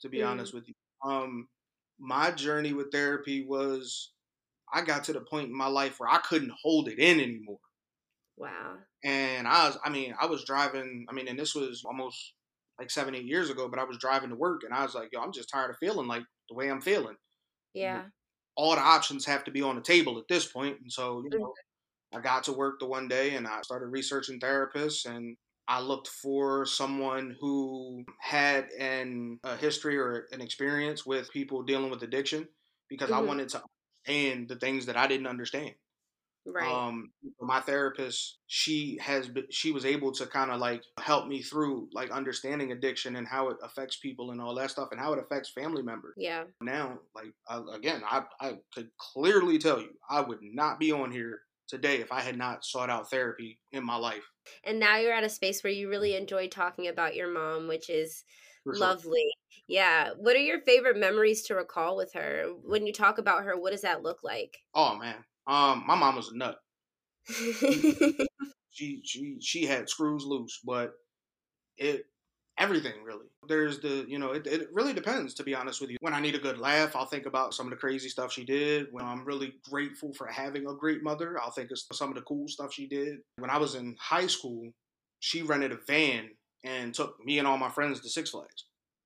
[0.02, 0.28] to be mm.
[0.28, 0.74] honest with you.
[1.04, 1.48] Um,
[2.00, 4.12] my journey with therapy was
[4.74, 7.60] I got to the point in my life where I couldn't hold it in anymore.
[8.38, 8.76] Wow.
[9.04, 12.34] And I was, I mean, I was driving, I mean, and this was almost
[12.80, 15.10] like seven, eight years ago, but I was driving to work and I was like,
[15.14, 17.16] yo, I'm just tired of feeling like the way I'm feeling.
[17.74, 18.04] Yeah.
[18.58, 20.78] All the options have to be on the table at this point.
[20.82, 22.18] And so, you know, mm-hmm.
[22.18, 26.08] I got to work the one day and I started researching therapists and I looked
[26.08, 32.48] for someone who had an a history or an experience with people dealing with addiction
[32.90, 33.24] because mm-hmm.
[33.24, 33.64] I wanted to
[34.08, 35.74] understand the things that I didn't understand.
[36.48, 36.72] Right.
[36.72, 41.90] Um, my therapist, she has she was able to kind of like help me through
[41.92, 45.20] like understanding addiction and how it affects people and all that stuff and how it
[45.20, 46.14] affects family members.
[46.18, 46.44] Yeah.
[46.62, 51.12] Now, like I, again, I I could clearly tell you I would not be on
[51.12, 54.30] here today if I had not sought out therapy in my life.
[54.64, 57.90] And now you're at a space where you really enjoy talking about your mom, which
[57.90, 58.24] is
[58.64, 58.76] sure.
[58.76, 59.26] lovely.
[59.68, 60.12] Yeah.
[60.18, 62.46] What are your favorite memories to recall with her?
[62.64, 64.58] When you talk about her, what does that look like?
[64.74, 65.16] Oh man.
[65.48, 66.58] Um my mom was a nut.
[68.70, 70.94] she she she had screws loose, but
[71.78, 72.06] it
[72.58, 73.26] everything really.
[73.48, 75.98] There's the, you know, it, it really depends, to be honest with you.
[76.02, 78.46] When I need a good laugh, I'll think about some of the crazy stuff she
[78.46, 78.88] did.
[78.92, 82.22] When I'm really grateful for having a great mother, I'll think of some of the
[82.22, 83.18] cool stuff she did.
[83.38, 84.72] When I was in high school,
[85.20, 86.30] she rented a van
[86.64, 88.66] and took me and all my friends to Six Flags.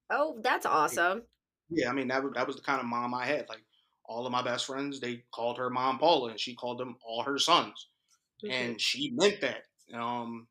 [0.10, 1.24] Oh, that's awesome.
[1.70, 3.46] Yeah, I mean, that was, that was the kind of mom I had.
[3.50, 3.64] Like,
[4.06, 7.22] all of my best friends, they called her Mom Paula, and she called them all
[7.22, 7.90] her sons.
[8.44, 8.52] Mm-hmm.
[8.52, 9.64] And she meant that.
[9.94, 10.48] Um,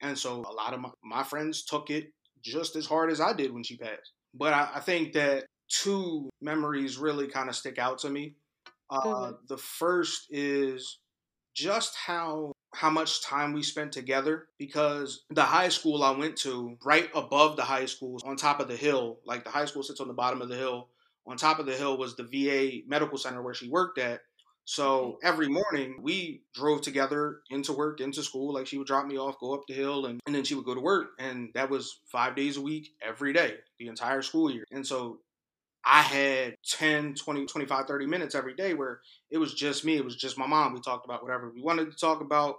[0.00, 2.06] and so a lot of my, my friends took it
[2.42, 4.12] just as hard as I did when she passed.
[4.34, 8.34] But I, I think that two memories really kind of stick out to me.
[8.90, 9.32] Uh, mm-hmm.
[9.48, 10.98] The first is
[11.54, 16.76] just how how much time we spent together because the high school I went to,
[16.84, 20.00] right above the high school, on top of the hill, like the high school sits
[20.00, 20.88] on the bottom of the hill.
[21.26, 24.22] On top of the hill was the VA medical center where she worked at.
[24.72, 28.54] So every morning we drove together into work, into school.
[28.54, 30.64] Like she would drop me off, go up the hill, and, and then she would
[30.64, 31.08] go to work.
[31.18, 34.64] And that was five days a week, every day, the entire school year.
[34.72, 35.18] And so
[35.84, 39.98] I had 10, 20, 25, 30 minutes every day where it was just me.
[39.98, 40.72] It was just my mom.
[40.72, 42.54] We talked about whatever we wanted to talk about.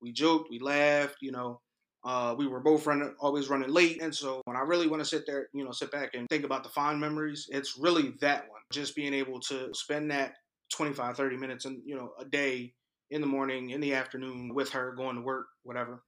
[0.00, 1.60] We joked, we laughed, you know.
[2.02, 4.00] Uh, we were both running, always running late.
[4.00, 6.44] And so when I really want to sit there, you know, sit back and think
[6.44, 8.62] about the fond memories, it's really that one.
[8.72, 10.36] Just being able to spend that
[10.70, 12.74] 25, 30 minutes and, you know, a day
[13.10, 16.02] in the morning, in the afternoon with her going to work, whatever.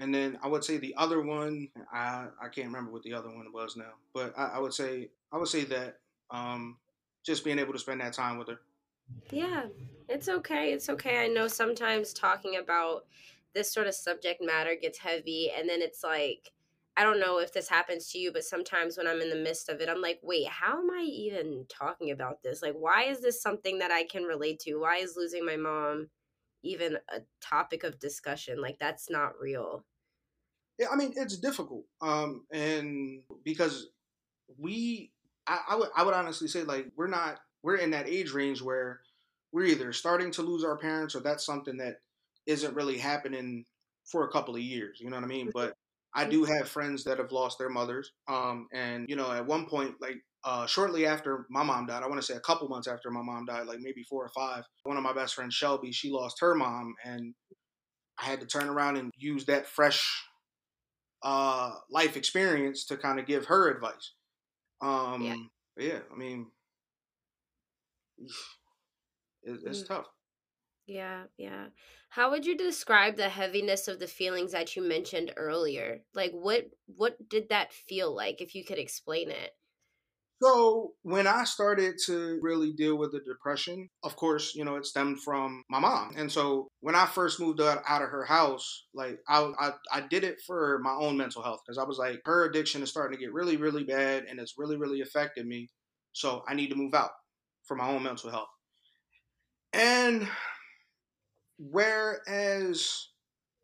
[0.00, 3.28] And then I would say the other one, I, I can't remember what the other
[3.28, 5.98] one was now, but I, I would say, I would say that
[6.30, 6.78] um,
[7.24, 8.60] just being able to spend that time with her.
[9.30, 9.66] Yeah,
[10.08, 10.72] it's okay.
[10.72, 11.18] It's okay.
[11.18, 13.04] I know sometimes talking about
[13.54, 16.50] this sort of subject matter gets heavy and then it's like,
[16.96, 19.68] I don't know if this happens to you, but sometimes when I'm in the midst
[19.68, 22.62] of it, I'm like, wait, how am I even talking about this?
[22.62, 24.76] Like, why is this something that I can relate to?
[24.76, 26.08] Why is losing my mom
[26.62, 28.60] even a topic of discussion?
[28.60, 29.84] Like, that's not real.
[30.78, 31.84] Yeah, I mean, it's difficult.
[32.00, 33.88] Um, and because
[34.56, 35.10] we,
[35.48, 38.62] I, I would, I would honestly say, like, we're not, we're in that age range
[38.62, 39.00] where
[39.52, 41.96] we're either starting to lose our parents or that's something that
[42.46, 43.64] isn't really happening
[44.04, 45.00] for a couple of years.
[45.00, 45.50] You know what I mean?
[45.52, 45.76] But
[46.14, 48.12] I do have friends that have lost their mothers.
[48.28, 52.06] Um, and you know, at one point, like uh, shortly after my mom died, I
[52.06, 54.64] want to say a couple months after my mom died, like maybe four or five.
[54.84, 57.34] One of my best friends, Shelby, she lost her mom, and
[58.18, 60.24] I had to turn around and use that fresh
[61.22, 64.12] uh, life experience to kind of give her advice.
[64.82, 65.22] Um,
[65.76, 65.86] yeah.
[65.86, 66.46] yeah, I mean,
[68.18, 69.88] it, it's mm.
[69.88, 70.06] tough.
[70.86, 71.70] Yeah, yeah.
[72.10, 76.04] How would you describe the heaviness of the feelings that you mentioned earlier?
[76.12, 79.56] Like what what did that feel like if you could explain it?
[80.42, 84.84] So, when I started to really deal with the depression, of course, you know, it
[84.84, 86.14] stemmed from my mom.
[86.16, 90.00] And so, when I first moved out, out of her house, like I, I, I
[90.06, 93.16] did it for my own mental health because I was like, her addiction is starting
[93.18, 95.68] to get really, really bad and it's really, really affected me.
[96.12, 97.12] So, I need to move out
[97.64, 98.48] for my own mental health.
[99.72, 100.28] And
[101.58, 103.08] Whereas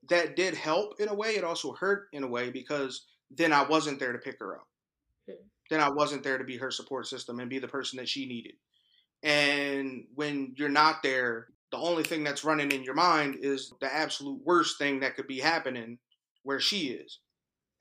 [0.08, 3.62] that did help in a way, it also hurt in a way because then I
[3.62, 4.68] wasn't there to pick her up.
[5.28, 5.36] Hmm.
[5.70, 8.26] Then I wasn't there to be her support system and be the person that she
[8.26, 8.54] needed.
[9.22, 13.94] And when you're not there, the only thing that's running in your mind is the
[13.94, 15.98] absolute worst thing that could be happening
[16.42, 17.18] where she is.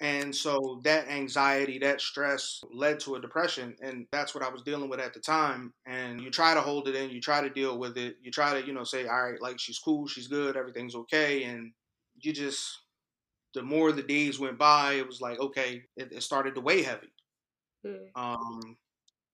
[0.01, 3.75] And so that anxiety, that stress led to a depression.
[3.81, 5.73] And that's what I was dealing with at the time.
[5.85, 8.59] And you try to hold it in, you try to deal with it, you try
[8.59, 11.43] to, you know, say, all right, like she's cool, she's good, everything's okay.
[11.43, 11.73] And
[12.15, 12.79] you just,
[13.53, 16.81] the more the days went by, it was like, okay, it, it started to weigh
[16.81, 17.11] heavy.
[17.85, 18.07] Mm.
[18.15, 18.77] Um,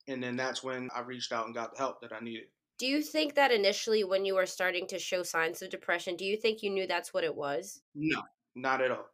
[0.07, 2.45] and then that's when I reached out and got the help that I needed.
[2.79, 6.25] Do you think that initially, when you were starting to show signs of depression, do
[6.25, 7.81] you think you knew that's what it was?
[7.95, 8.21] No,
[8.55, 9.05] not at all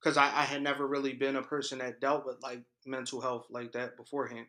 [0.00, 3.46] because I, I, had never really been a person that dealt with like mental health
[3.50, 4.46] like that beforehand.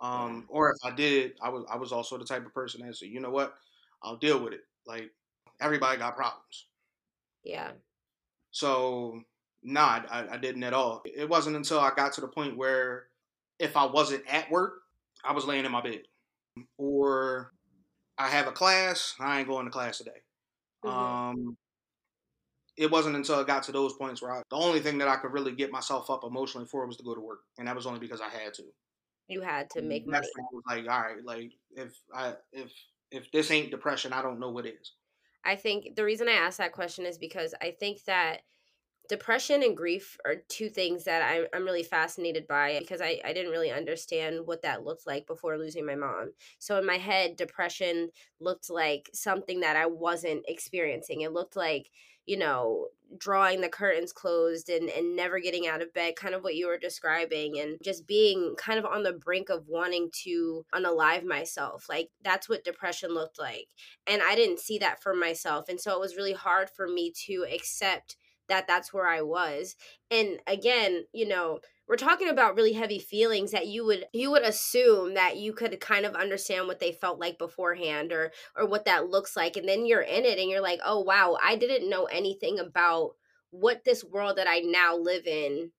[0.00, 2.96] Um, or if I did, I was I was also the type of person that
[2.96, 3.54] said, you know what,
[4.02, 4.60] I'll deal with it.
[4.86, 5.10] Like
[5.60, 6.66] everybody got problems.
[7.42, 7.70] Yeah.
[8.52, 9.22] So
[9.62, 11.02] nah, I, I didn't at all.
[11.04, 13.06] It wasn't until I got to the point where
[13.58, 14.80] if I wasn't at work,
[15.24, 16.02] I was laying in my bed,
[16.76, 17.52] or
[18.16, 20.22] I have a class, I ain't going to class today.
[20.84, 20.96] Mm-hmm.
[20.96, 21.56] Um,
[22.78, 25.16] it wasn't until I got to those points where I, the only thing that I
[25.16, 27.86] could really get myself up emotionally for was to go to work, and that was
[27.86, 28.62] only because I had to.
[29.26, 30.26] You had to make money.
[30.38, 32.70] I was like, all right, like if I if
[33.10, 34.92] if this ain't depression, I don't know what is.
[35.44, 38.42] I think the reason I asked that question is because I think that
[39.08, 43.32] depression and grief are two things that I'm, I'm really fascinated by because I, I
[43.32, 46.32] didn't really understand what that looked like before losing my mom.
[46.58, 51.22] So in my head, depression looked like something that I wasn't experiencing.
[51.22, 51.90] It looked like
[52.28, 56.44] you know, drawing the curtains closed and, and never getting out of bed, kind of
[56.44, 60.66] what you were describing, and just being kind of on the brink of wanting to
[60.74, 61.86] unalive myself.
[61.88, 63.68] Like that's what depression looked like.
[64.06, 65.70] And I didn't see that for myself.
[65.70, 68.16] And so it was really hard for me to accept
[68.50, 69.74] that that's where I was.
[70.10, 74.42] And again, you know, we're talking about really heavy feelings that you would you would
[74.42, 78.84] assume that you could kind of understand what they felt like beforehand or or what
[78.84, 81.88] that looks like and then you're in it and you're like oh wow i didn't
[81.88, 83.12] know anything about
[83.50, 85.70] what this world that i now live in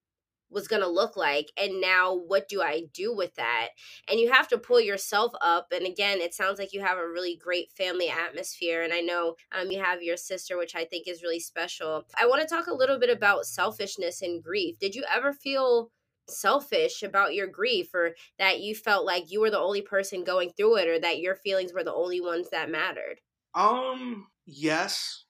[0.51, 3.69] was going to look like and now what do i do with that?
[4.09, 7.07] And you have to pull yourself up and again it sounds like you have a
[7.07, 11.07] really great family atmosphere and i know um, you have your sister which i think
[11.07, 12.03] is really special.
[12.19, 14.79] I want to talk a little bit about selfishness and grief.
[14.79, 15.91] Did you ever feel
[16.29, 20.51] selfish about your grief or that you felt like you were the only person going
[20.51, 23.19] through it or that your feelings were the only ones that mattered
[23.55, 25.25] um yes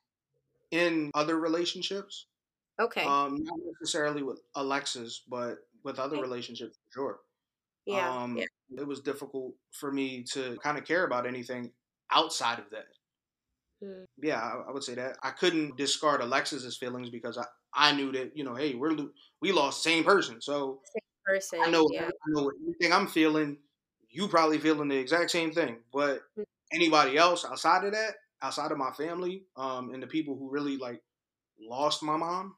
[0.72, 2.28] in other relationships
[2.80, 3.04] Okay.
[3.04, 6.22] Um, not necessarily with Alexis, but with other okay.
[6.22, 7.20] relationships, sure.
[7.86, 8.46] Yeah, um, yeah.
[8.78, 11.72] It was difficult for me to kind of care about anything
[12.12, 12.86] outside of that.
[13.84, 14.04] Hmm.
[14.22, 18.12] Yeah, I, I, would say that I couldn't discard Alexis's feelings because I, I knew
[18.14, 18.96] that you know, hey, we're
[19.42, 21.60] we lost same person, so same person.
[21.64, 22.06] I know yeah.
[22.08, 23.58] I know everything I'm feeling.
[24.10, 26.44] You probably feeling the exact same thing, but hmm.
[26.74, 30.78] anybody else outside of that, outside of my family, um, and the people who really
[30.78, 31.02] like
[31.60, 32.56] lost my mom,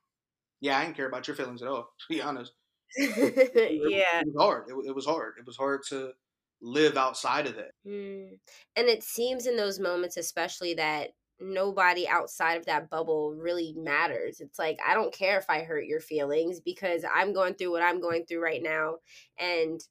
[0.62, 1.90] yeah, I didn't care about your feelings at all.
[2.00, 2.54] To be honest,
[2.96, 4.64] it, yeah, it was hard.
[4.70, 5.34] It, it, was hard.
[5.40, 6.12] It was hard to
[6.62, 7.72] live outside of that.
[7.86, 8.38] Mm.
[8.76, 11.10] And it seems in those moments, especially that
[11.42, 14.40] nobody outside of that bubble really matters.
[14.40, 17.84] It's like I don't care if I hurt your feelings because I'm going through what
[17.84, 18.98] I'm going through right now
[19.40, 19.82] and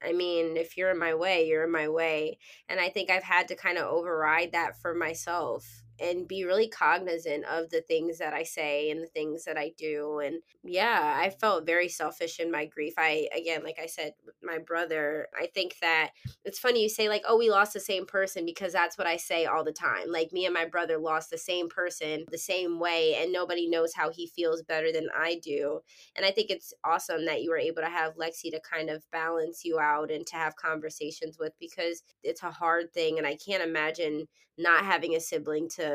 [0.00, 2.38] I mean, if you're in my way, you're in my way.
[2.68, 6.68] And I think I've had to kind of override that for myself and be really
[6.68, 10.20] cognizant of the things that I say and the things that I do.
[10.20, 12.94] And yeah, I felt very selfish in my grief.
[12.96, 16.10] I, again, like I said, my brother, I think that
[16.44, 19.16] it's funny you say, like, oh, we lost the same person because that's what I
[19.16, 20.10] say all the time.
[20.10, 23.92] Like, me and my brother lost the same person the same way, and nobody knows
[23.94, 25.80] how he feels better than I do.
[26.16, 29.04] And I think it's awesome that you were able to have Lexi to kind of
[29.10, 33.18] balance you out and to have conversations with because it's a hard thing.
[33.18, 34.26] And I can't imagine
[34.58, 35.87] not having a sibling to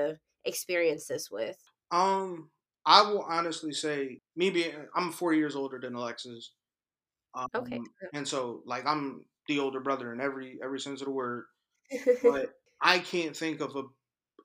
[0.45, 1.57] experience this with?
[1.91, 2.49] Um,
[2.85, 6.51] I will honestly say, me being, I'm four years older than Alexis.
[7.35, 7.79] Um, okay.
[8.13, 11.45] And so, like, I'm the older brother in every every sense of the word.
[12.21, 13.83] but I can't think of a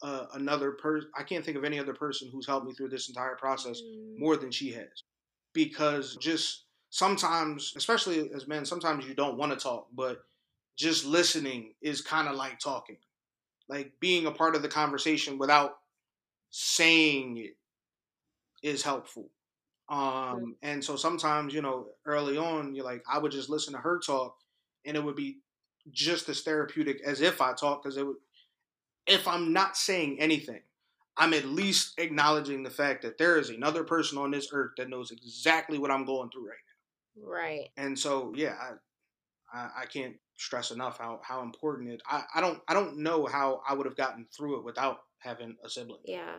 [0.02, 1.10] uh, another person.
[1.16, 4.18] I can't think of any other person who's helped me through this entire process mm.
[4.18, 5.02] more than she has.
[5.54, 10.18] Because just sometimes, especially as men, sometimes you don't want to talk, but
[10.76, 12.96] just listening is kind of like talking
[13.68, 15.78] like being a part of the conversation without
[16.50, 17.56] saying it
[18.62, 19.30] is helpful.
[19.88, 23.80] Um, and so sometimes, you know, early on, you're like, I would just listen to
[23.80, 24.36] her talk,
[24.84, 25.38] and it would be
[25.90, 28.16] just as therapeutic as if I talk, because it would,
[29.06, 30.60] if I'm not saying anything,
[31.16, 34.90] I'm at least acknowledging the fact that there is another person on this earth that
[34.90, 36.56] knows exactly what I'm going through right
[37.16, 37.28] now.
[37.28, 37.68] Right.
[37.76, 38.54] And so, yeah,
[39.52, 42.02] I, I, I can't stress enough how how important it.
[42.08, 45.56] I I don't I don't know how I would have gotten through it without having
[45.64, 46.00] a sibling.
[46.04, 46.36] Yeah.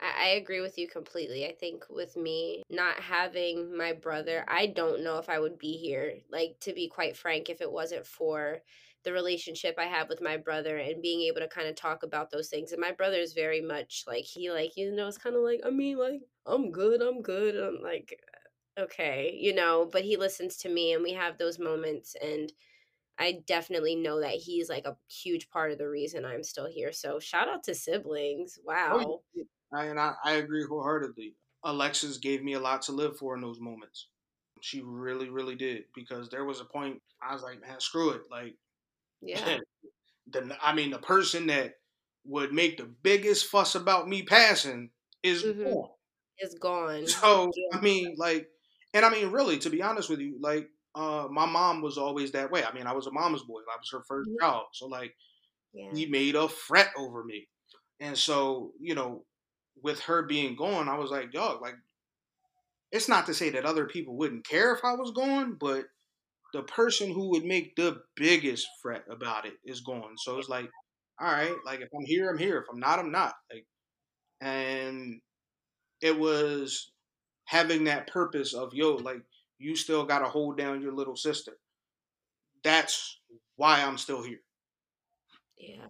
[0.00, 1.46] I, I agree with you completely.
[1.46, 5.72] I think with me not having my brother, I don't know if I would be
[5.72, 6.18] here.
[6.30, 8.60] Like to be quite frank, if it wasn't for
[9.02, 12.30] the relationship I have with my brother and being able to kind of talk about
[12.30, 12.72] those things.
[12.72, 15.60] And my brother is very much like he like you know it's kind of like
[15.66, 17.56] I mean like I'm good, I'm good.
[17.56, 18.20] I'm like
[18.78, 22.52] okay, you know, but he listens to me and we have those moments and
[23.20, 26.90] I definitely know that he's like a huge part of the reason I'm still here.
[26.90, 28.58] So shout out to siblings.
[28.66, 29.20] Oh, wow.
[29.72, 31.34] I, and I, I agree wholeheartedly.
[31.62, 34.06] Alexis gave me a lot to live for in those moments.
[34.62, 35.84] She really, really did.
[35.94, 38.22] Because there was a point I was like, man, screw it.
[38.30, 38.56] Like,
[39.20, 39.58] yeah.
[40.30, 41.74] the I mean, the person that
[42.24, 44.90] would make the biggest fuss about me passing
[45.22, 45.64] is mm-hmm.
[45.64, 45.88] gone.
[46.38, 47.06] Is gone.
[47.06, 48.48] So I mean, like,
[48.94, 52.32] and I mean, really, to be honest with you, like, uh, my mom was always
[52.32, 52.62] that way.
[52.62, 53.60] I mean, I was a mama's boy.
[53.60, 54.34] I was her 1st mm-hmm.
[54.40, 54.64] child.
[54.72, 55.14] So like
[55.72, 55.90] yeah.
[55.94, 57.48] he made a fret over me.
[58.00, 59.24] And so, you know,
[59.82, 61.74] with her being gone, I was like, dog, like
[62.92, 65.84] it's not to say that other people wouldn't care if I was gone, but
[66.52, 70.16] the person who would make the biggest fret about it is gone.
[70.18, 70.68] So it's like,
[71.20, 72.58] all right, like if I'm here, I'm here.
[72.58, 73.34] If I'm not, I'm not.
[73.52, 73.64] Like
[74.40, 75.20] and
[76.00, 76.92] it was
[77.44, 79.22] having that purpose of yo, like
[79.60, 81.58] you still got to hold down your little sister.
[82.62, 83.20] That's
[83.56, 84.40] why I'm still here.
[85.56, 85.88] Yeah.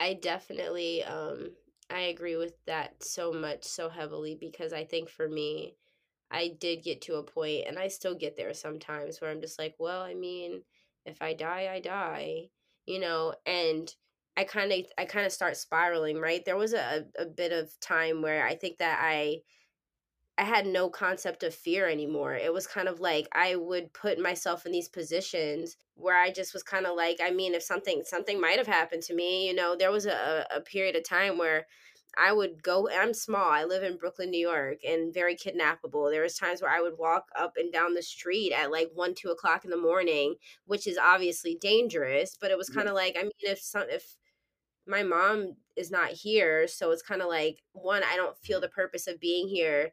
[0.00, 1.56] I definitely um
[1.90, 5.76] I agree with that so much so heavily because I think for me
[6.30, 9.58] I did get to a point and I still get there sometimes where I'm just
[9.58, 10.64] like, well, I mean,
[11.06, 12.50] if I die, I die,
[12.86, 13.94] you know, and
[14.36, 16.44] I kind of I kind of start spiraling, right?
[16.44, 19.42] There was a a bit of time where I think that I
[20.38, 22.34] I had no concept of fear anymore.
[22.34, 26.54] It was kind of like I would put myself in these positions where I just
[26.54, 29.54] was kind of like, I mean, if something something might have happened to me, you
[29.54, 31.66] know, there was a, a period of time where
[32.16, 32.88] I would go.
[32.88, 33.50] I'm small.
[33.50, 36.10] I live in Brooklyn, New York, and very kidnappable.
[36.10, 39.14] There was times where I would walk up and down the street at like one,
[39.14, 42.36] two o'clock in the morning, which is obviously dangerous.
[42.40, 44.16] But it was kind of like, I mean, if some if
[44.88, 48.68] my mom is not here so it's kind of like one i don't feel the
[48.68, 49.90] purpose of being here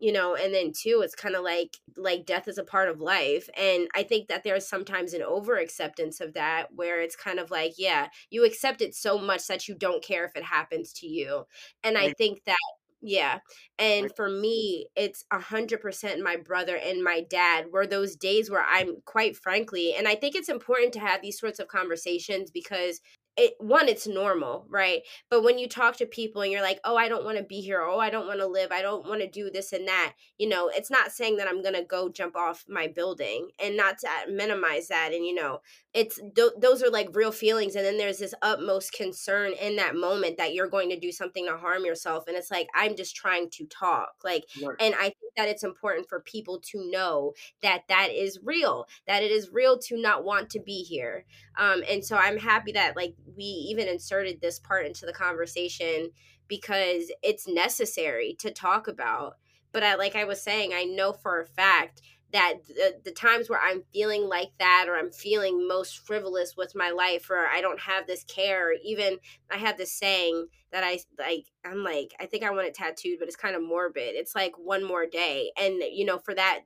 [0.00, 3.00] you know and then two it's kind of like like death is a part of
[3.00, 7.38] life and i think that there's sometimes an over acceptance of that where it's kind
[7.38, 10.92] of like yeah you accept it so much that you don't care if it happens
[10.92, 11.44] to you
[11.84, 12.56] and i think that
[13.00, 13.38] yeah.
[13.78, 18.50] And for me, it's a hundred percent my brother and my dad were those days
[18.50, 22.50] where I'm quite frankly, and I think it's important to have these sorts of conversations
[22.50, 23.00] because
[23.38, 25.02] it one it's normal right?
[25.30, 27.60] But when you talk to people and you're like oh i don't want to be
[27.60, 27.80] here.
[27.82, 28.72] Oh i don't want to live.
[28.72, 31.62] I don't want to do this and that you know it's not saying that i'm
[31.62, 35.60] gonna go jump off my building and not to minimize that and you know
[35.94, 39.96] it's th- those are like real feelings and then there's this utmost concern in that
[39.96, 43.16] moment that you're going to do something to harm yourself and it's like i'm just
[43.16, 44.76] trying to talk like right.
[44.80, 47.32] and i think that it's important for people to know
[47.62, 51.24] that that is real that it is real to not want to be here
[51.58, 56.10] um and so i'm happy that like we even inserted this part into the conversation
[56.48, 59.34] because it's necessary to talk about.
[59.72, 62.00] But I, like I was saying, I know for a fact
[62.32, 66.74] that the, the times where I'm feeling like that or I'm feeling most frivolous with
[66.74, 69.18] my life or I don't have this care or even
[69.50, 73.18] I have this saying that I like I'm like I think I want it tattooed
[73.18, 74.14] but it's kind of morbid.
[74.14, 76.60] It's like one more day and you know for that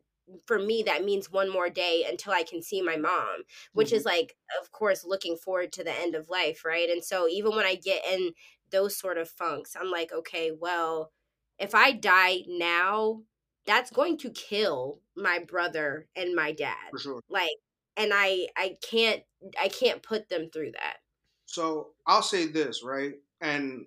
[0.47, 3.97] for me that means one more day until I can see my mom, which mm-hmm.
[3.97, 6.89] is like of course looking forward to the end of life, right?
[6.89, 8.33] And so even when I get in
[8.71, 11.13] those sort of funks, I'm like okay, well,
[11.59, 13.23] if I die now,
[13.67, 16.91] that's going to kill my brother and my dad.
[16.91, 17.21] For sure.
[17.29, 17.51] Like
[17.97, 19.23] and I I can't
[19.61, 20.99] I can't put them through that.
[21.47, 23.15] So I'll say this, right?
[23.41, 23.87] And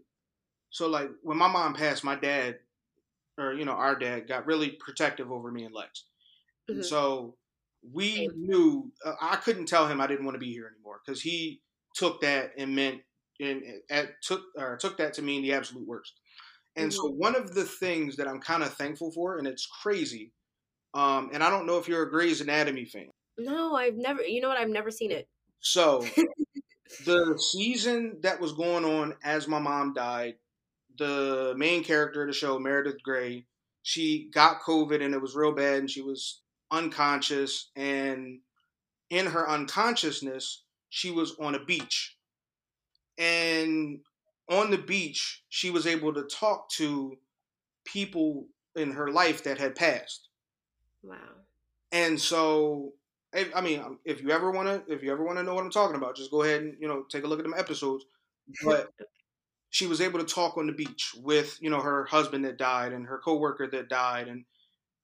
[0.69, 2.59] so like when my mom passed, my dad
[3.37, 6.05] or you know, our dad got really protective over me and Lex.
[6.69, 6.79] Mm-hmm.
[6.79, 7.35] And so
[7.93, 11.21] we knew uh, I couldn't tell him I didn't want to be here anymore because
[11.21, 11.61] he
[11.95, 13.01] took that and meant
[13.39, 16.13] and, and took or took that to mean the absolute worst.
[16.75, 16.95] And mm-hmm.
[16.95, 20.31] so one of the things that I'm kind of thankful for, and it's crazy,
[20.93, 23.09] um, and I don't know if you're a Grey's Anatomy fan.
[23.37, 24.21] No, I've never.
[24.21, 24.57] You know what?
[24.57, 25.27] I've never seen it.
[25.59, 26.05] So
[27.05, 30.35] the season that was going on as my mom died,
[30.97, 33.45] the main character of the show, Meredith Grey,
[33.83, 36.41] she got COVID and it was real bad, and she was
[36.71, 37.69] unconscious.
[37.75, 38.39] And
[39.09, 42.15] in her unconsciousness, she was on a beach,
[43.17, 43.99] and
[44.49, 47.17] on the beach, she was able to talk to
[47.85, 48.45] people
[48.75, 50.29] in her life that had passed.
[51.03, 51.17] Wow.
[51.91, 52.93] And so,
[53.33, 55.63] I mean, um, if you ever want to, if you ever want to know what
[55.63, 58.05] I'm talking about, just go ahead and you know take a look at them episodes.
[58.63, 58.91] But
[59.71, 62.93] she was able to talk on the beach with you know her husband that died
[62.93, 64.45] and her coworker that died, and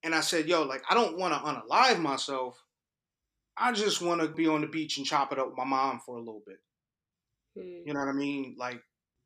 [0.03, 2.61] and I said, yo, like I don't want to unalive myself.
[3.57, 5.99] I just want to be on the beach and chop it up with my mom
[6.05, 6.59] for a little bit.
[7.55, 7.87] Hmm.
[7.87, 8.55] You know what I mean?
[8.57, 8.81] Like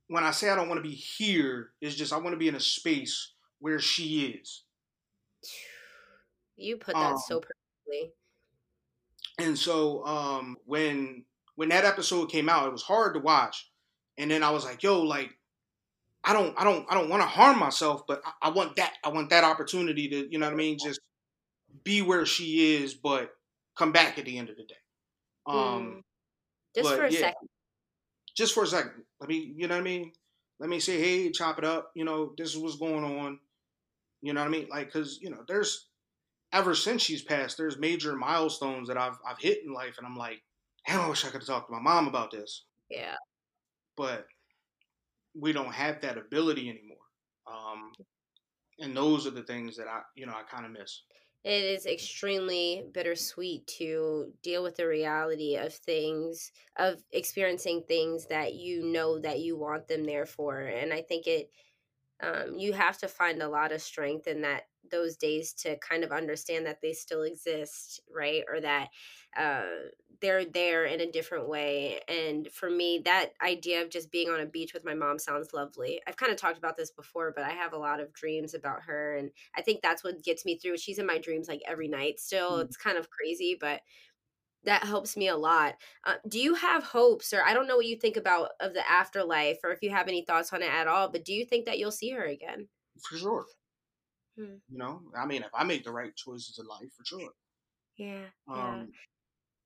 [0.07, 2.47] when I say I don't want to be here, it's just I want to be
[2.47, 4.63] in a space where she is.
[6.57, 8.13] You put that um, so perfectly.
[9.39, 11.23] And so um, when
[11.55, 13.69] when that episode came out, it was hard to watch.
[14.17, 15.37] And then I was like, yo, like
[16.25, 18.93] I don't I don't I don't want to harm myself, but I, I want that
[19.03, 20.99] I want that opportunity to, you know what I mean, just
[21.83, 23.31] be where she is, but
[23.77, 24.75] come back at the end of the day.
[25.47, 26.01] Um mm.
[26.75, 27.19] just for a yeah.
[27.19, 27.49] second
[28.35, 29.03] just for a second.
[29.19, 30.11] Let me, you know what I mean?
[30.59, 31.91] Let me say, hey, chop it up.
[31.95, 33.39] You know, this is what's going on.
[34.21, 34.67] You know what I mean?
[34.69, 35.87] Like, cause you know, there's
[36.53, 40.17] ever since she's passed, there's major milestones that I've I've hit in life, and I'm
[40.17, 40.41] like,
[40.87, 42.63] I wish I could have talked to my mom about this.
[42.89, 43.15] Yeah.
[43.97, 44.25] But
[45.37, 46.97] we don't have that ability anymore.
[47.47, 47.91] Um,
[48.79, 51.01] and those are the things that I, you know, I kind of miss
[51.45, 58.55] it is extremely bittersweet to deal with the reality of things of experiencing things that
[58.55, 61.51] you know that you want them there for and i think it
[62.21, 66.03] um, you have to find a lot of strength in that those days to kind
[66.03, 68.89] of understand that they still exist right or that
[69.35, 69.63] uh,
[70.21, 71.99] they're there in a different way.
[72.07, 75.53] And for me, that idea of just being on a beach with my mom sounds
[75.53, 76.01] lovely.
[76.07, 78.83] I've kind of talked about this before, but I have a lot of dreams about
[78.83, 79.15] her.
[79.15, 80.77] And I think that's what gets me through.
[80.77, 82.59] She's in my dreams like every night still.
[82.59, 82.65] Mm.
[82.65, 83.81] It's kind of crazy, but
[84.65, 85.75] that helps me a lot.
[86.05, 88.89] Uh, do you have hopes, or I don't know what you think about of the
[88.89, 91.09] afterlife, or if you have any thoughts on it at all?
[91.09, 92.67] But do you think that you'll see her again?
[93.09, 93.45] For sure.
[94.37, 94.55] Hmm.
[94.69, 97.29] You know, I mean, if I make the right choices in life, for sure.
[97.97, 98.25] Yeah.
[98.49, 98.99] Um, yeah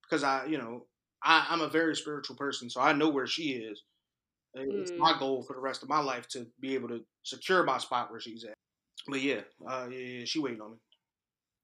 [0.10, 0.86] because I, you know,
[1.24, 3.84] I, am a very spiritual person, so I know where she is.
[4.56, 4.98] It's mm.
[4.98, 8.10] my goal for the rest of my life to be able to secure my spot
[8.10, 8.56] where she's at.
[9.08, 10.78] But yeah, uh, yeah, yeah she waiting on me.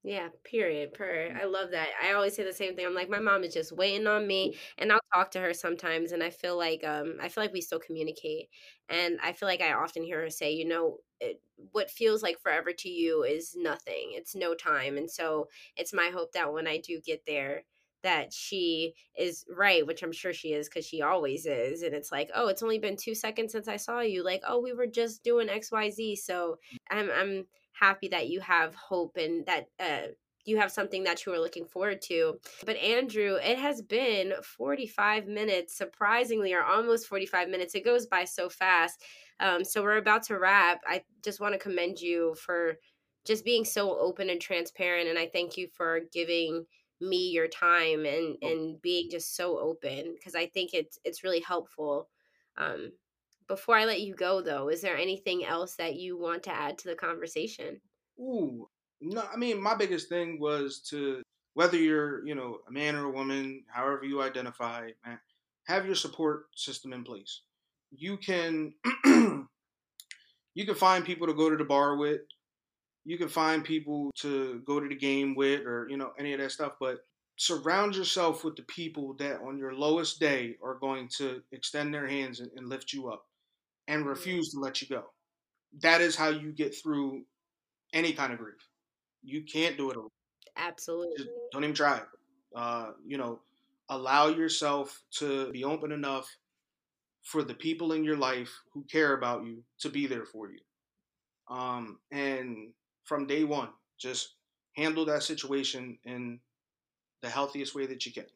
[0.06, 0.94] Yeah, period.
[0.94, 1.30] Per.
[1.30, 1.40] Mm.
[1.42, 1.88] I love that.
[2.00, 2.86] I always say the same thing.
[2.86, 6.12] I'm like, my mom is just waiting on me, and I'll talk to her sometimes,
[6.12, 8.48] and I feel like, um, I feel like we still communicate,
[8.88, 11.40] and I feel like I often hear her say, you know, it,
[11.72, 14.10] what feels like forever to you is nothing.
[14.12, 17.64] It's no time, and so it's my hope that when I do get there,
[18.04, 21.82] that she is right, which I'm sure she is because she always is.
[21.82, 24.22] And it's like, oh, it's only been two seconds since I saw you.
[24.22, 26.16] Like, oh, we were just doing X, Y, Z.
[26.16, 26.58] So
[26.90, 27.46] I'm I'm
[27.78, 30.08] happy that you have hope and that uh,
[30.44, 32.38] you have something that you are looking forward to.
[32.64, 37.74] But Andrew, it has been 45 minutes, surprisingly, or almost 45 minutes.
[37.74, 39.02] It goes by so fast.
[39.40, 40.80] Um, so we're about to wrap.
[40.86, 42.76] I just want to commend you for
[43.26, 45.08] just being so open and transparent.
[45.08, 46.64] And I thank you for giving
[47.00, 48.48] me your time and oh.
[48.48, 52.08] and being just so open because I think it's it's really helpful.
[52.56, 52.92] Um,
[53.48, 56.78] before I let you go, though, is there anything else that you want to add
[56.78, 57.80] to the conversation?
[58.18, 58.68] Ooh,
[59.00, 59.22] no.
[59.32, 61.22] I mean, my biggest thing was to
[61.54, 65.18] whether you're you know a man or a woman, however you identify, man,
[65.66, 67.42] have your support system in place.
[67.90, 68.74] You can
[69.04, 69.46] you
[70.66, 72.22] can find people to go to the bar with.
[73.04, 76.40] You can find people to go to the game with or you know any of
[76.40, 76.98] that stuff, but
[77.38, 82.06] surround yourself with the people that on your lowest day are going to extend their
[82.06, 83.26] hands and, and lift you up
[83.88, 85.04] and refuse to let you go.
[85.80, 87.24] That is how you get through
[87.92, 88.68] any kind of grief.
[89.22, 90.10] You can't do it alone.
[90.56, 91.16] Absolutely.
[91.18, 92.06] Just don't even try it.
[92.54, 93.40] Uh, you know,
[93.88, 96.28] allow yourself to be open enough
[97.22, 100.58] for the people in your life who care about you to be there for you.
[101.48, 102.72] Um, and
[103.04, 103.68] from day one,
[103.98, 104.34] just
[104.76, 106.40] handle that situation in
[107.22, 108.26] the healthiest way that you can.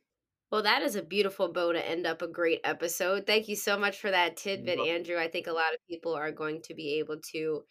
[0.51, 3.27] Well, that is a beautiful bow to end up a great episode.
[3.27, 5.17] Thank you so much for that tidbit, Andrew.
[5.17, 7.63] I think a lot of people are going to be able to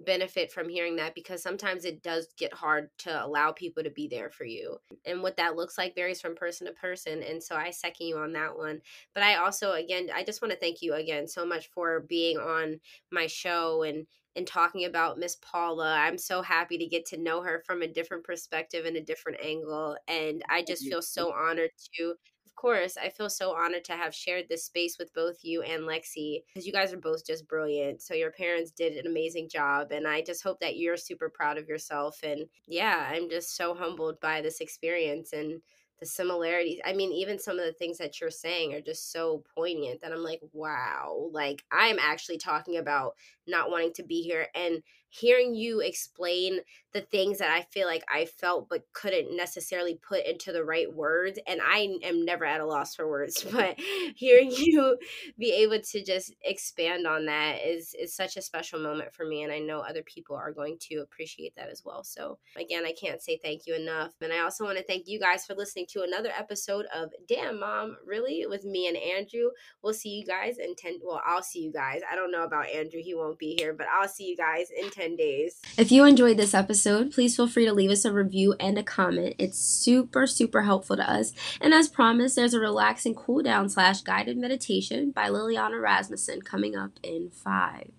[0.00, 4.08] benefit from hearing that because sometimes it does get hard to allow people to be
[4.08, 4.78] there for you.
[5.06, 7.22] And what that looks like varies from person to person.
[7.22, 8.80] And so I second you on that one.
[9.14, 12.38] But I also, again, I just want to thank you again so much for being
[12.38, 12.80] on
[13.12, 15.94] my show and and talking about Miss Paula.
[15.94, 19.38] I'm so happy to get to know her from a different perspective and a different
[19.42, 19.96] angle.
[20.08, 22.14] And I just feel so honored to
[22.54, 25.82] of course, I feel so honored to have shared this space with both you and
[25.82, 28.00] Lexi because you guys are both just brilliant.
[28.00, 31.58] So your parents did an amazing job, and I just hope that you're super proud
[31.58, 32.20] of yourself.
[32.22, 35.60] And yeah, I'm just so humbled by this experience and
[36.04, 36.80] the similarities.
[36.84, 40.12] I mean, even some of the things that you're saying are just so poignant that
[40.12, 43.14] I'm like, wow, like I'm actually talking about
[43.46, 44.82] not wanting to be here and
[45.14, 46.60] hearing you explain
[46.92, 50.92] the things that I feel like I felt but couldn't necessarily put into the right
[50.92, 51.38] words.
[51.46, 53.78] And I am never at a loss for words, but
[54.14, 54.96] hearing you
[55.38, 59.42] be able to just expand on that is is such a special moment for me.
[59.42, 62.02] And I know other people are going to appreciate that as well.
[62.02, 64.12] So again, I can't say thank you enough.
[64.20, 67.60] And I also want to thank you guys for listening to another episode of Damn
[67.60, 69.50] Mom, really, with me and Andrew.
[69.82, 72.00] We'll see you guys in 10 well, I'll see you guys.
[72.10, 74.90] I don't know about Andrew, he won't be here, but I'll see you guys in
[74.90, 75.60] 10 days.
[75.76, 78.82] If you enjoyed this episode, please feel free to leave us a review and a
[78.82, 79.34] comment.
[79.38, 81.32] It's super, super helpful to us.
[81.60, 86.74] And as promised, there's a relaxing cool down slash guided meditation by Liliana Rasmussen coming
[86.74, 87.90] up in five,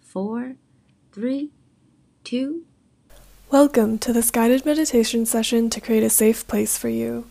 [0.00, 0.56] four,
[1.12, 1.50] three,
[2.24, 2.64] two.
[3.50, 7.26] Welcome to this guided meditation session to create a safe place for you.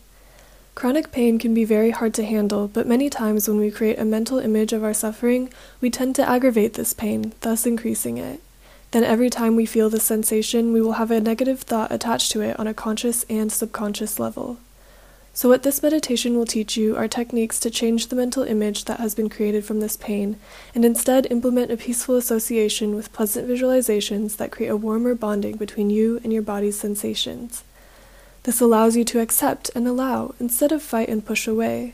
[0.76, 4.06] Chronic pain can be very hard to handle, but many times when we create a
[4.06, 5.52] mental image of our suffering,
[5.82, 8.42] we tend to aggravate this pain, thus increasing it.
[8.92, 12.42] Then every time we feel the sensation, we will have a negative thought attached to
[12.42, 14.58] it on a conscious and subconscious level.
[15.32, 19.00] So, what this meditation will teach you are techniques to change the mental image that
[19.00, 20.38] has been created from this pain,
[20.74, 25.92] and instead implement a peaceful association with pleasant visualizations that create a warmer bonding between
[25.92, 27.64] you and your body's sensations.
[28.44, 31.94] This allows you to accept and allow instead of fight and push away.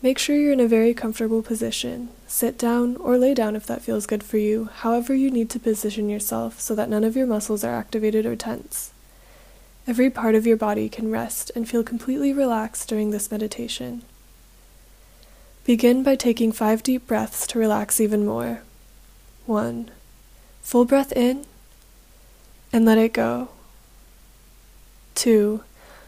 [0.00, 2.08] Make sure you're in a very comfortable position.
[2.36, 5.58] Sit down or lay down if that feels good for you, however, you need to
[5.58, 8.92] position yourself so that none of your muscles are activated or tense.
[9.86, 14.02] Every part of your body can rest and feel completely relaxed during this meditation.
[15.64, 18.60] Begin by taking five deep breaths to relax even more.
[19.46, 19.90] One,
[20.60, 21.46] full breath in
[22.70, 23.48] and let it go.
[25.14, 25.62] Two,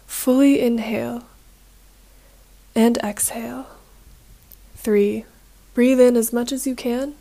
[0.06, 1.24] fully inhale
[2.74, 3.66] and exhale.
[4.76, 5.24] Three,
[5.78, 7.14] breathe in as much as you can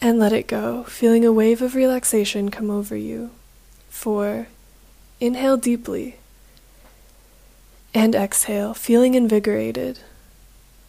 [0.00, 3.28] and let it go, feeling a wave of relaxation come over you.
[3.90, 4.46] Four,
[5.20, 6.16] inhale deeply
[7.92, 9.98] and exhale, feeling invigorated.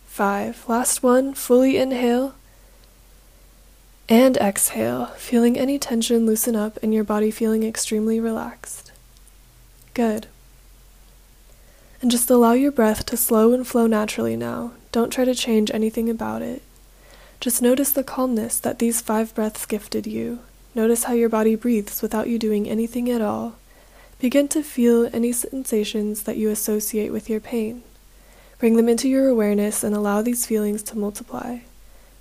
[0.06, 2.34] Five, last one, fully inhale
[4.08, 8.94] and exhale, feeling any tension loosen up and your body feeling extremely relaxed.
[9.94, 10.28] Good.
[12.02, 14.72] And just allow your breath to slow and flow naturally now.
[14.94, 16.62] Don't try to change anything about it.
[17.40, 20.42] Just notice the calmness that these five breaths gifted you.
[20.76, 23.56] Notice how your body breathes without you doing anything at all.
[24.20, 27.82] Begin to feel any sensations that you associate with your pain.
[28.60, 31.62] Bring them into your awareness and allow these feelings to multiply.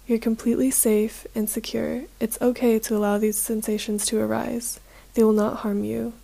[0.07, 2.05] You're completely safe and secure.
[2.21, 4.81] It's okay to allow these sensations to arise.
[5.13, 6.15] They will not harm you.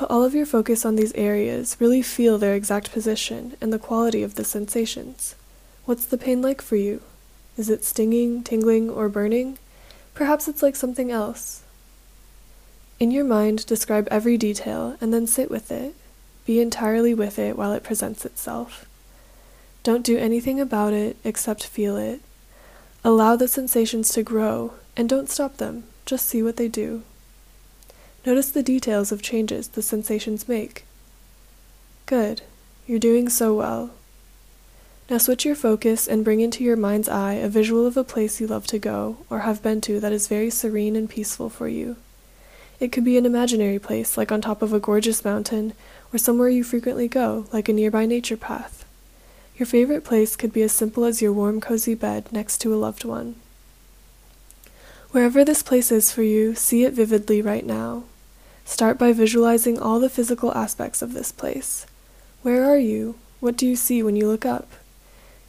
[0.00, 3.78] Put all of your focus on these areas, really feel their exact position and the
[3.78, 5.34] quality of the sensations.
[5.84, 7.02] What's the pain like for you?
[7.58, 9.58] Is it stinging, tingling, or burning?
[10.14, 11.64] Perhaps it's like something else.
[12.98, 15.94] In your mind, describe every detail and then sit with it.
[16.46, 18.86] Be entirely with it while it presents itself.
[19.82, 22.22] Don't do anything about it except feel it.
[23.04, 27.02] Allow the sensations to grow and don't stop them, just see what they do.
[28.26, 30.84] Notice the details of changes the sensations make.
[32.06, 32.42] Good.
[32.86, 33.90] You're doing so well.
[35.08, 38.40] Now switch your focus and bring into your mind's eye a visual of a place
[38.40, 41.66] you love to go or have been to that is very serene and peaceful for
[41.66, 41.96] you.
[42.78, 45.74] It could be an imaginary place, like on top of a gorgeous mountain,
[46.12, 48.86] or somewhere you frequently go, like a nearby nature path.
[49.56, 52.76] Your favorite place could be as simple as your warm, cozy bed next to a
[52.76, 53.34] loved one.
[55.10, 58.04] Wherever this place is for you, see it vividly right now.
[58.64, 61.86] Start by visualizing all the physical aspects of this place.
[62.42, 63.16] Where are you?
[63.40, 64.68] What do you see when you look up?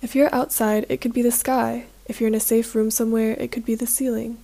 [0.01, 1.86] If you're outside, it could be the sky.
[2.05, 4.38] If you're in a safe room somewhere, it could be the ceiling.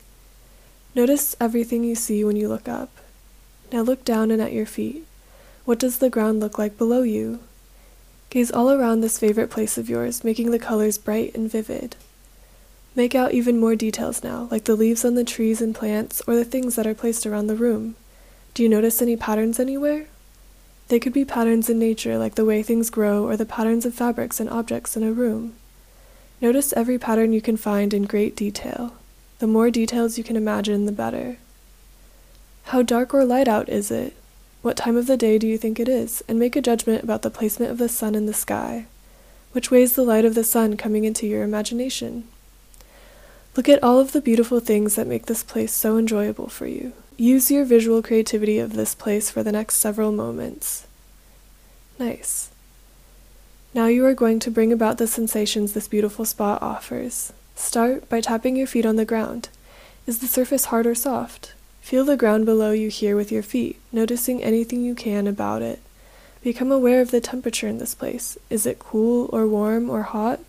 [0.95, 2.89] Notice everything you see when you look up.
[3.71, 5.05] Now look down and at your feet.
[5.65, 7.39] What does the ground look like below you?
[8.29, 11.95] Gaze all around this favorite place of yours, making the colors bright and vivid.
[12.95, 16.35] Make out even more details now, like the leaves on the trees and plants, or
[16.35, 17.95] the things that are placed around the room.
[18.57, 20.07] Do you notice any patterns anywhere?
[20.87, 23.93] They could be patterns in nature, like the way things grow, or the patterns of
[23.93, 25.53] fabrics and objects in a room.
[26.41, 28.95] Notice every pattern you can find in great detail.
[29.37, 31.37] The more details you can imagine, the better.
[32.63, 34.15] How dark or light out is it?
[34.63, 36.23] What time of the day do you think it is?
[36.27, 38.87] And make a judgment about the placement of the sun in the sky.
[39.51, 42.27] Which way is the light of the sun coming into your imagination?
[43.55, 46.93] Look at all of the beautiful things that make this place so enjoyable for you.
[47.19, 50.85] Use your visual creativity of this place for the next several moments.
[51.97, 52.51] Nice.
[53.73, 57.33] Now you are going to bring about the sensations this beautiful spot offers.
[57.55, 59.49] Start by tapping your feet on the ground.
[60.05, 61.55] Is the surface hard or soft?
[61.81, 65.79] Feel the ground below you here with your feet, noticing anything you can about it.
[66.43, 68.37] Become aware of the temperature in this place.
[68.51, 70.39] Is it cool or warm or hot?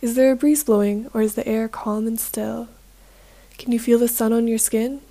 [0.00, 2.68] Is there a breeze blowing or is the air calm and still?
[3.58, 5.02] Can you feel the sun on your skin?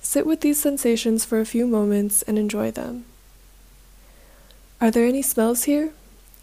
[0.00, 3.04] Sit with these sensations for a few moments and enjoy them.
[4.80, 5.92] Are there any smells here?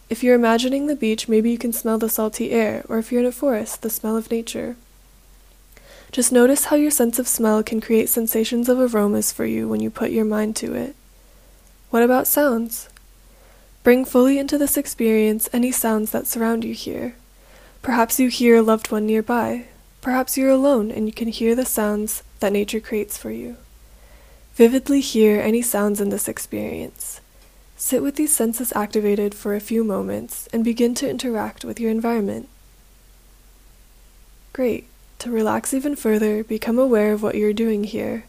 [0.09, 3.21] If you're imagining the beach, maybe you can smell the salty air, or if you're
[3.21, 4.77] in a forest, the smell of nature.
[6.11, 9.81] Just notice how your sense of smell can create sensations of aromas for you when
[9.81, 10.95] you put your mind to it.
[11.89, 12.89] What about sounds?
[13.83, 17.15] Bring fully into this experience any sounds that surround you here.
[17.81, 19.65] Perhaps you hear a loved one nearby.
[20.01, 23.57] Perhaps you're alone and you can hear the sounds that nature creates for you.
[24.55, 27.21] Vividly hear any sounds in this experience.
[27.75, 31.91] Sit with these senses activated for a few moments and begin to interact with your
[31.91, 32.49] environment.
[34.51, 34.87] Great.
[35.19, 38.25] To relax even further, become aware of what you're doing here.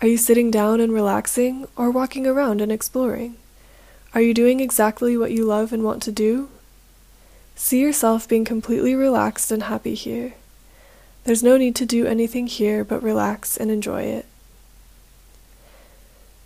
[0.00, 3.36] Are you sitting down and relaxing or walking around and exploring?
[4.14, 6.50] Are you doing exactly what you love and want to do?
[7.56, 10.34] See yourself being completely relaxed and happy here.
[11.28, 14.24] There's no need to do anything here but relax and enjoy it.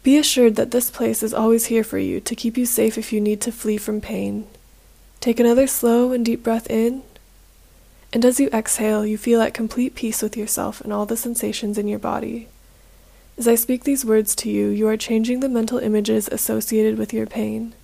[0.03, 3.12] Be assured that this place is always here for you to keep you safe if
[3.12, 4.45] you need to flee from pain.
[5.20, 7.05] Take another slow and deep breath in,
[8.12, 11.78] and as you exhale, you feel at complete peace with yourself and all the sensations
[11.78, 12.49] in your body.
[13.39, 17.12] As I speak these words to you, you are changing the mental images associated with
[17.12, 17.74] your pain.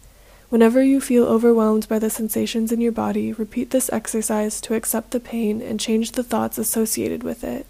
[0.51, 5.11] Whenever you feel overwhelmed by the sensations in your body, repeat this exercise to accept
[5.11, 7.67] the pain and change the thoughts associated with it.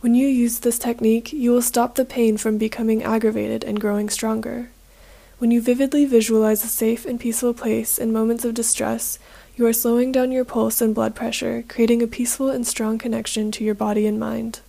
[0.00, 4.08] When you use this technique, you will stop the pain from becoming aggravated and growing
[4.10, 4.70] stronger.
[5.38, 9.20] When you vividly visualize a safe and peaceful place in moments of distress,
[9.54, 13.52] you are slowing down your pulse and blood pressure, creating a peaceful and strong connection
[13.52, 14.60] to your body and mind.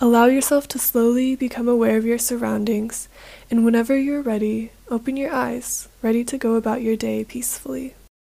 [0.00, 3.08] Allow yourself to slowly become aware of your surroundings,
[3.50, 7.94] and whenever you're ready, open your eyes, ready to go about your day peacefully.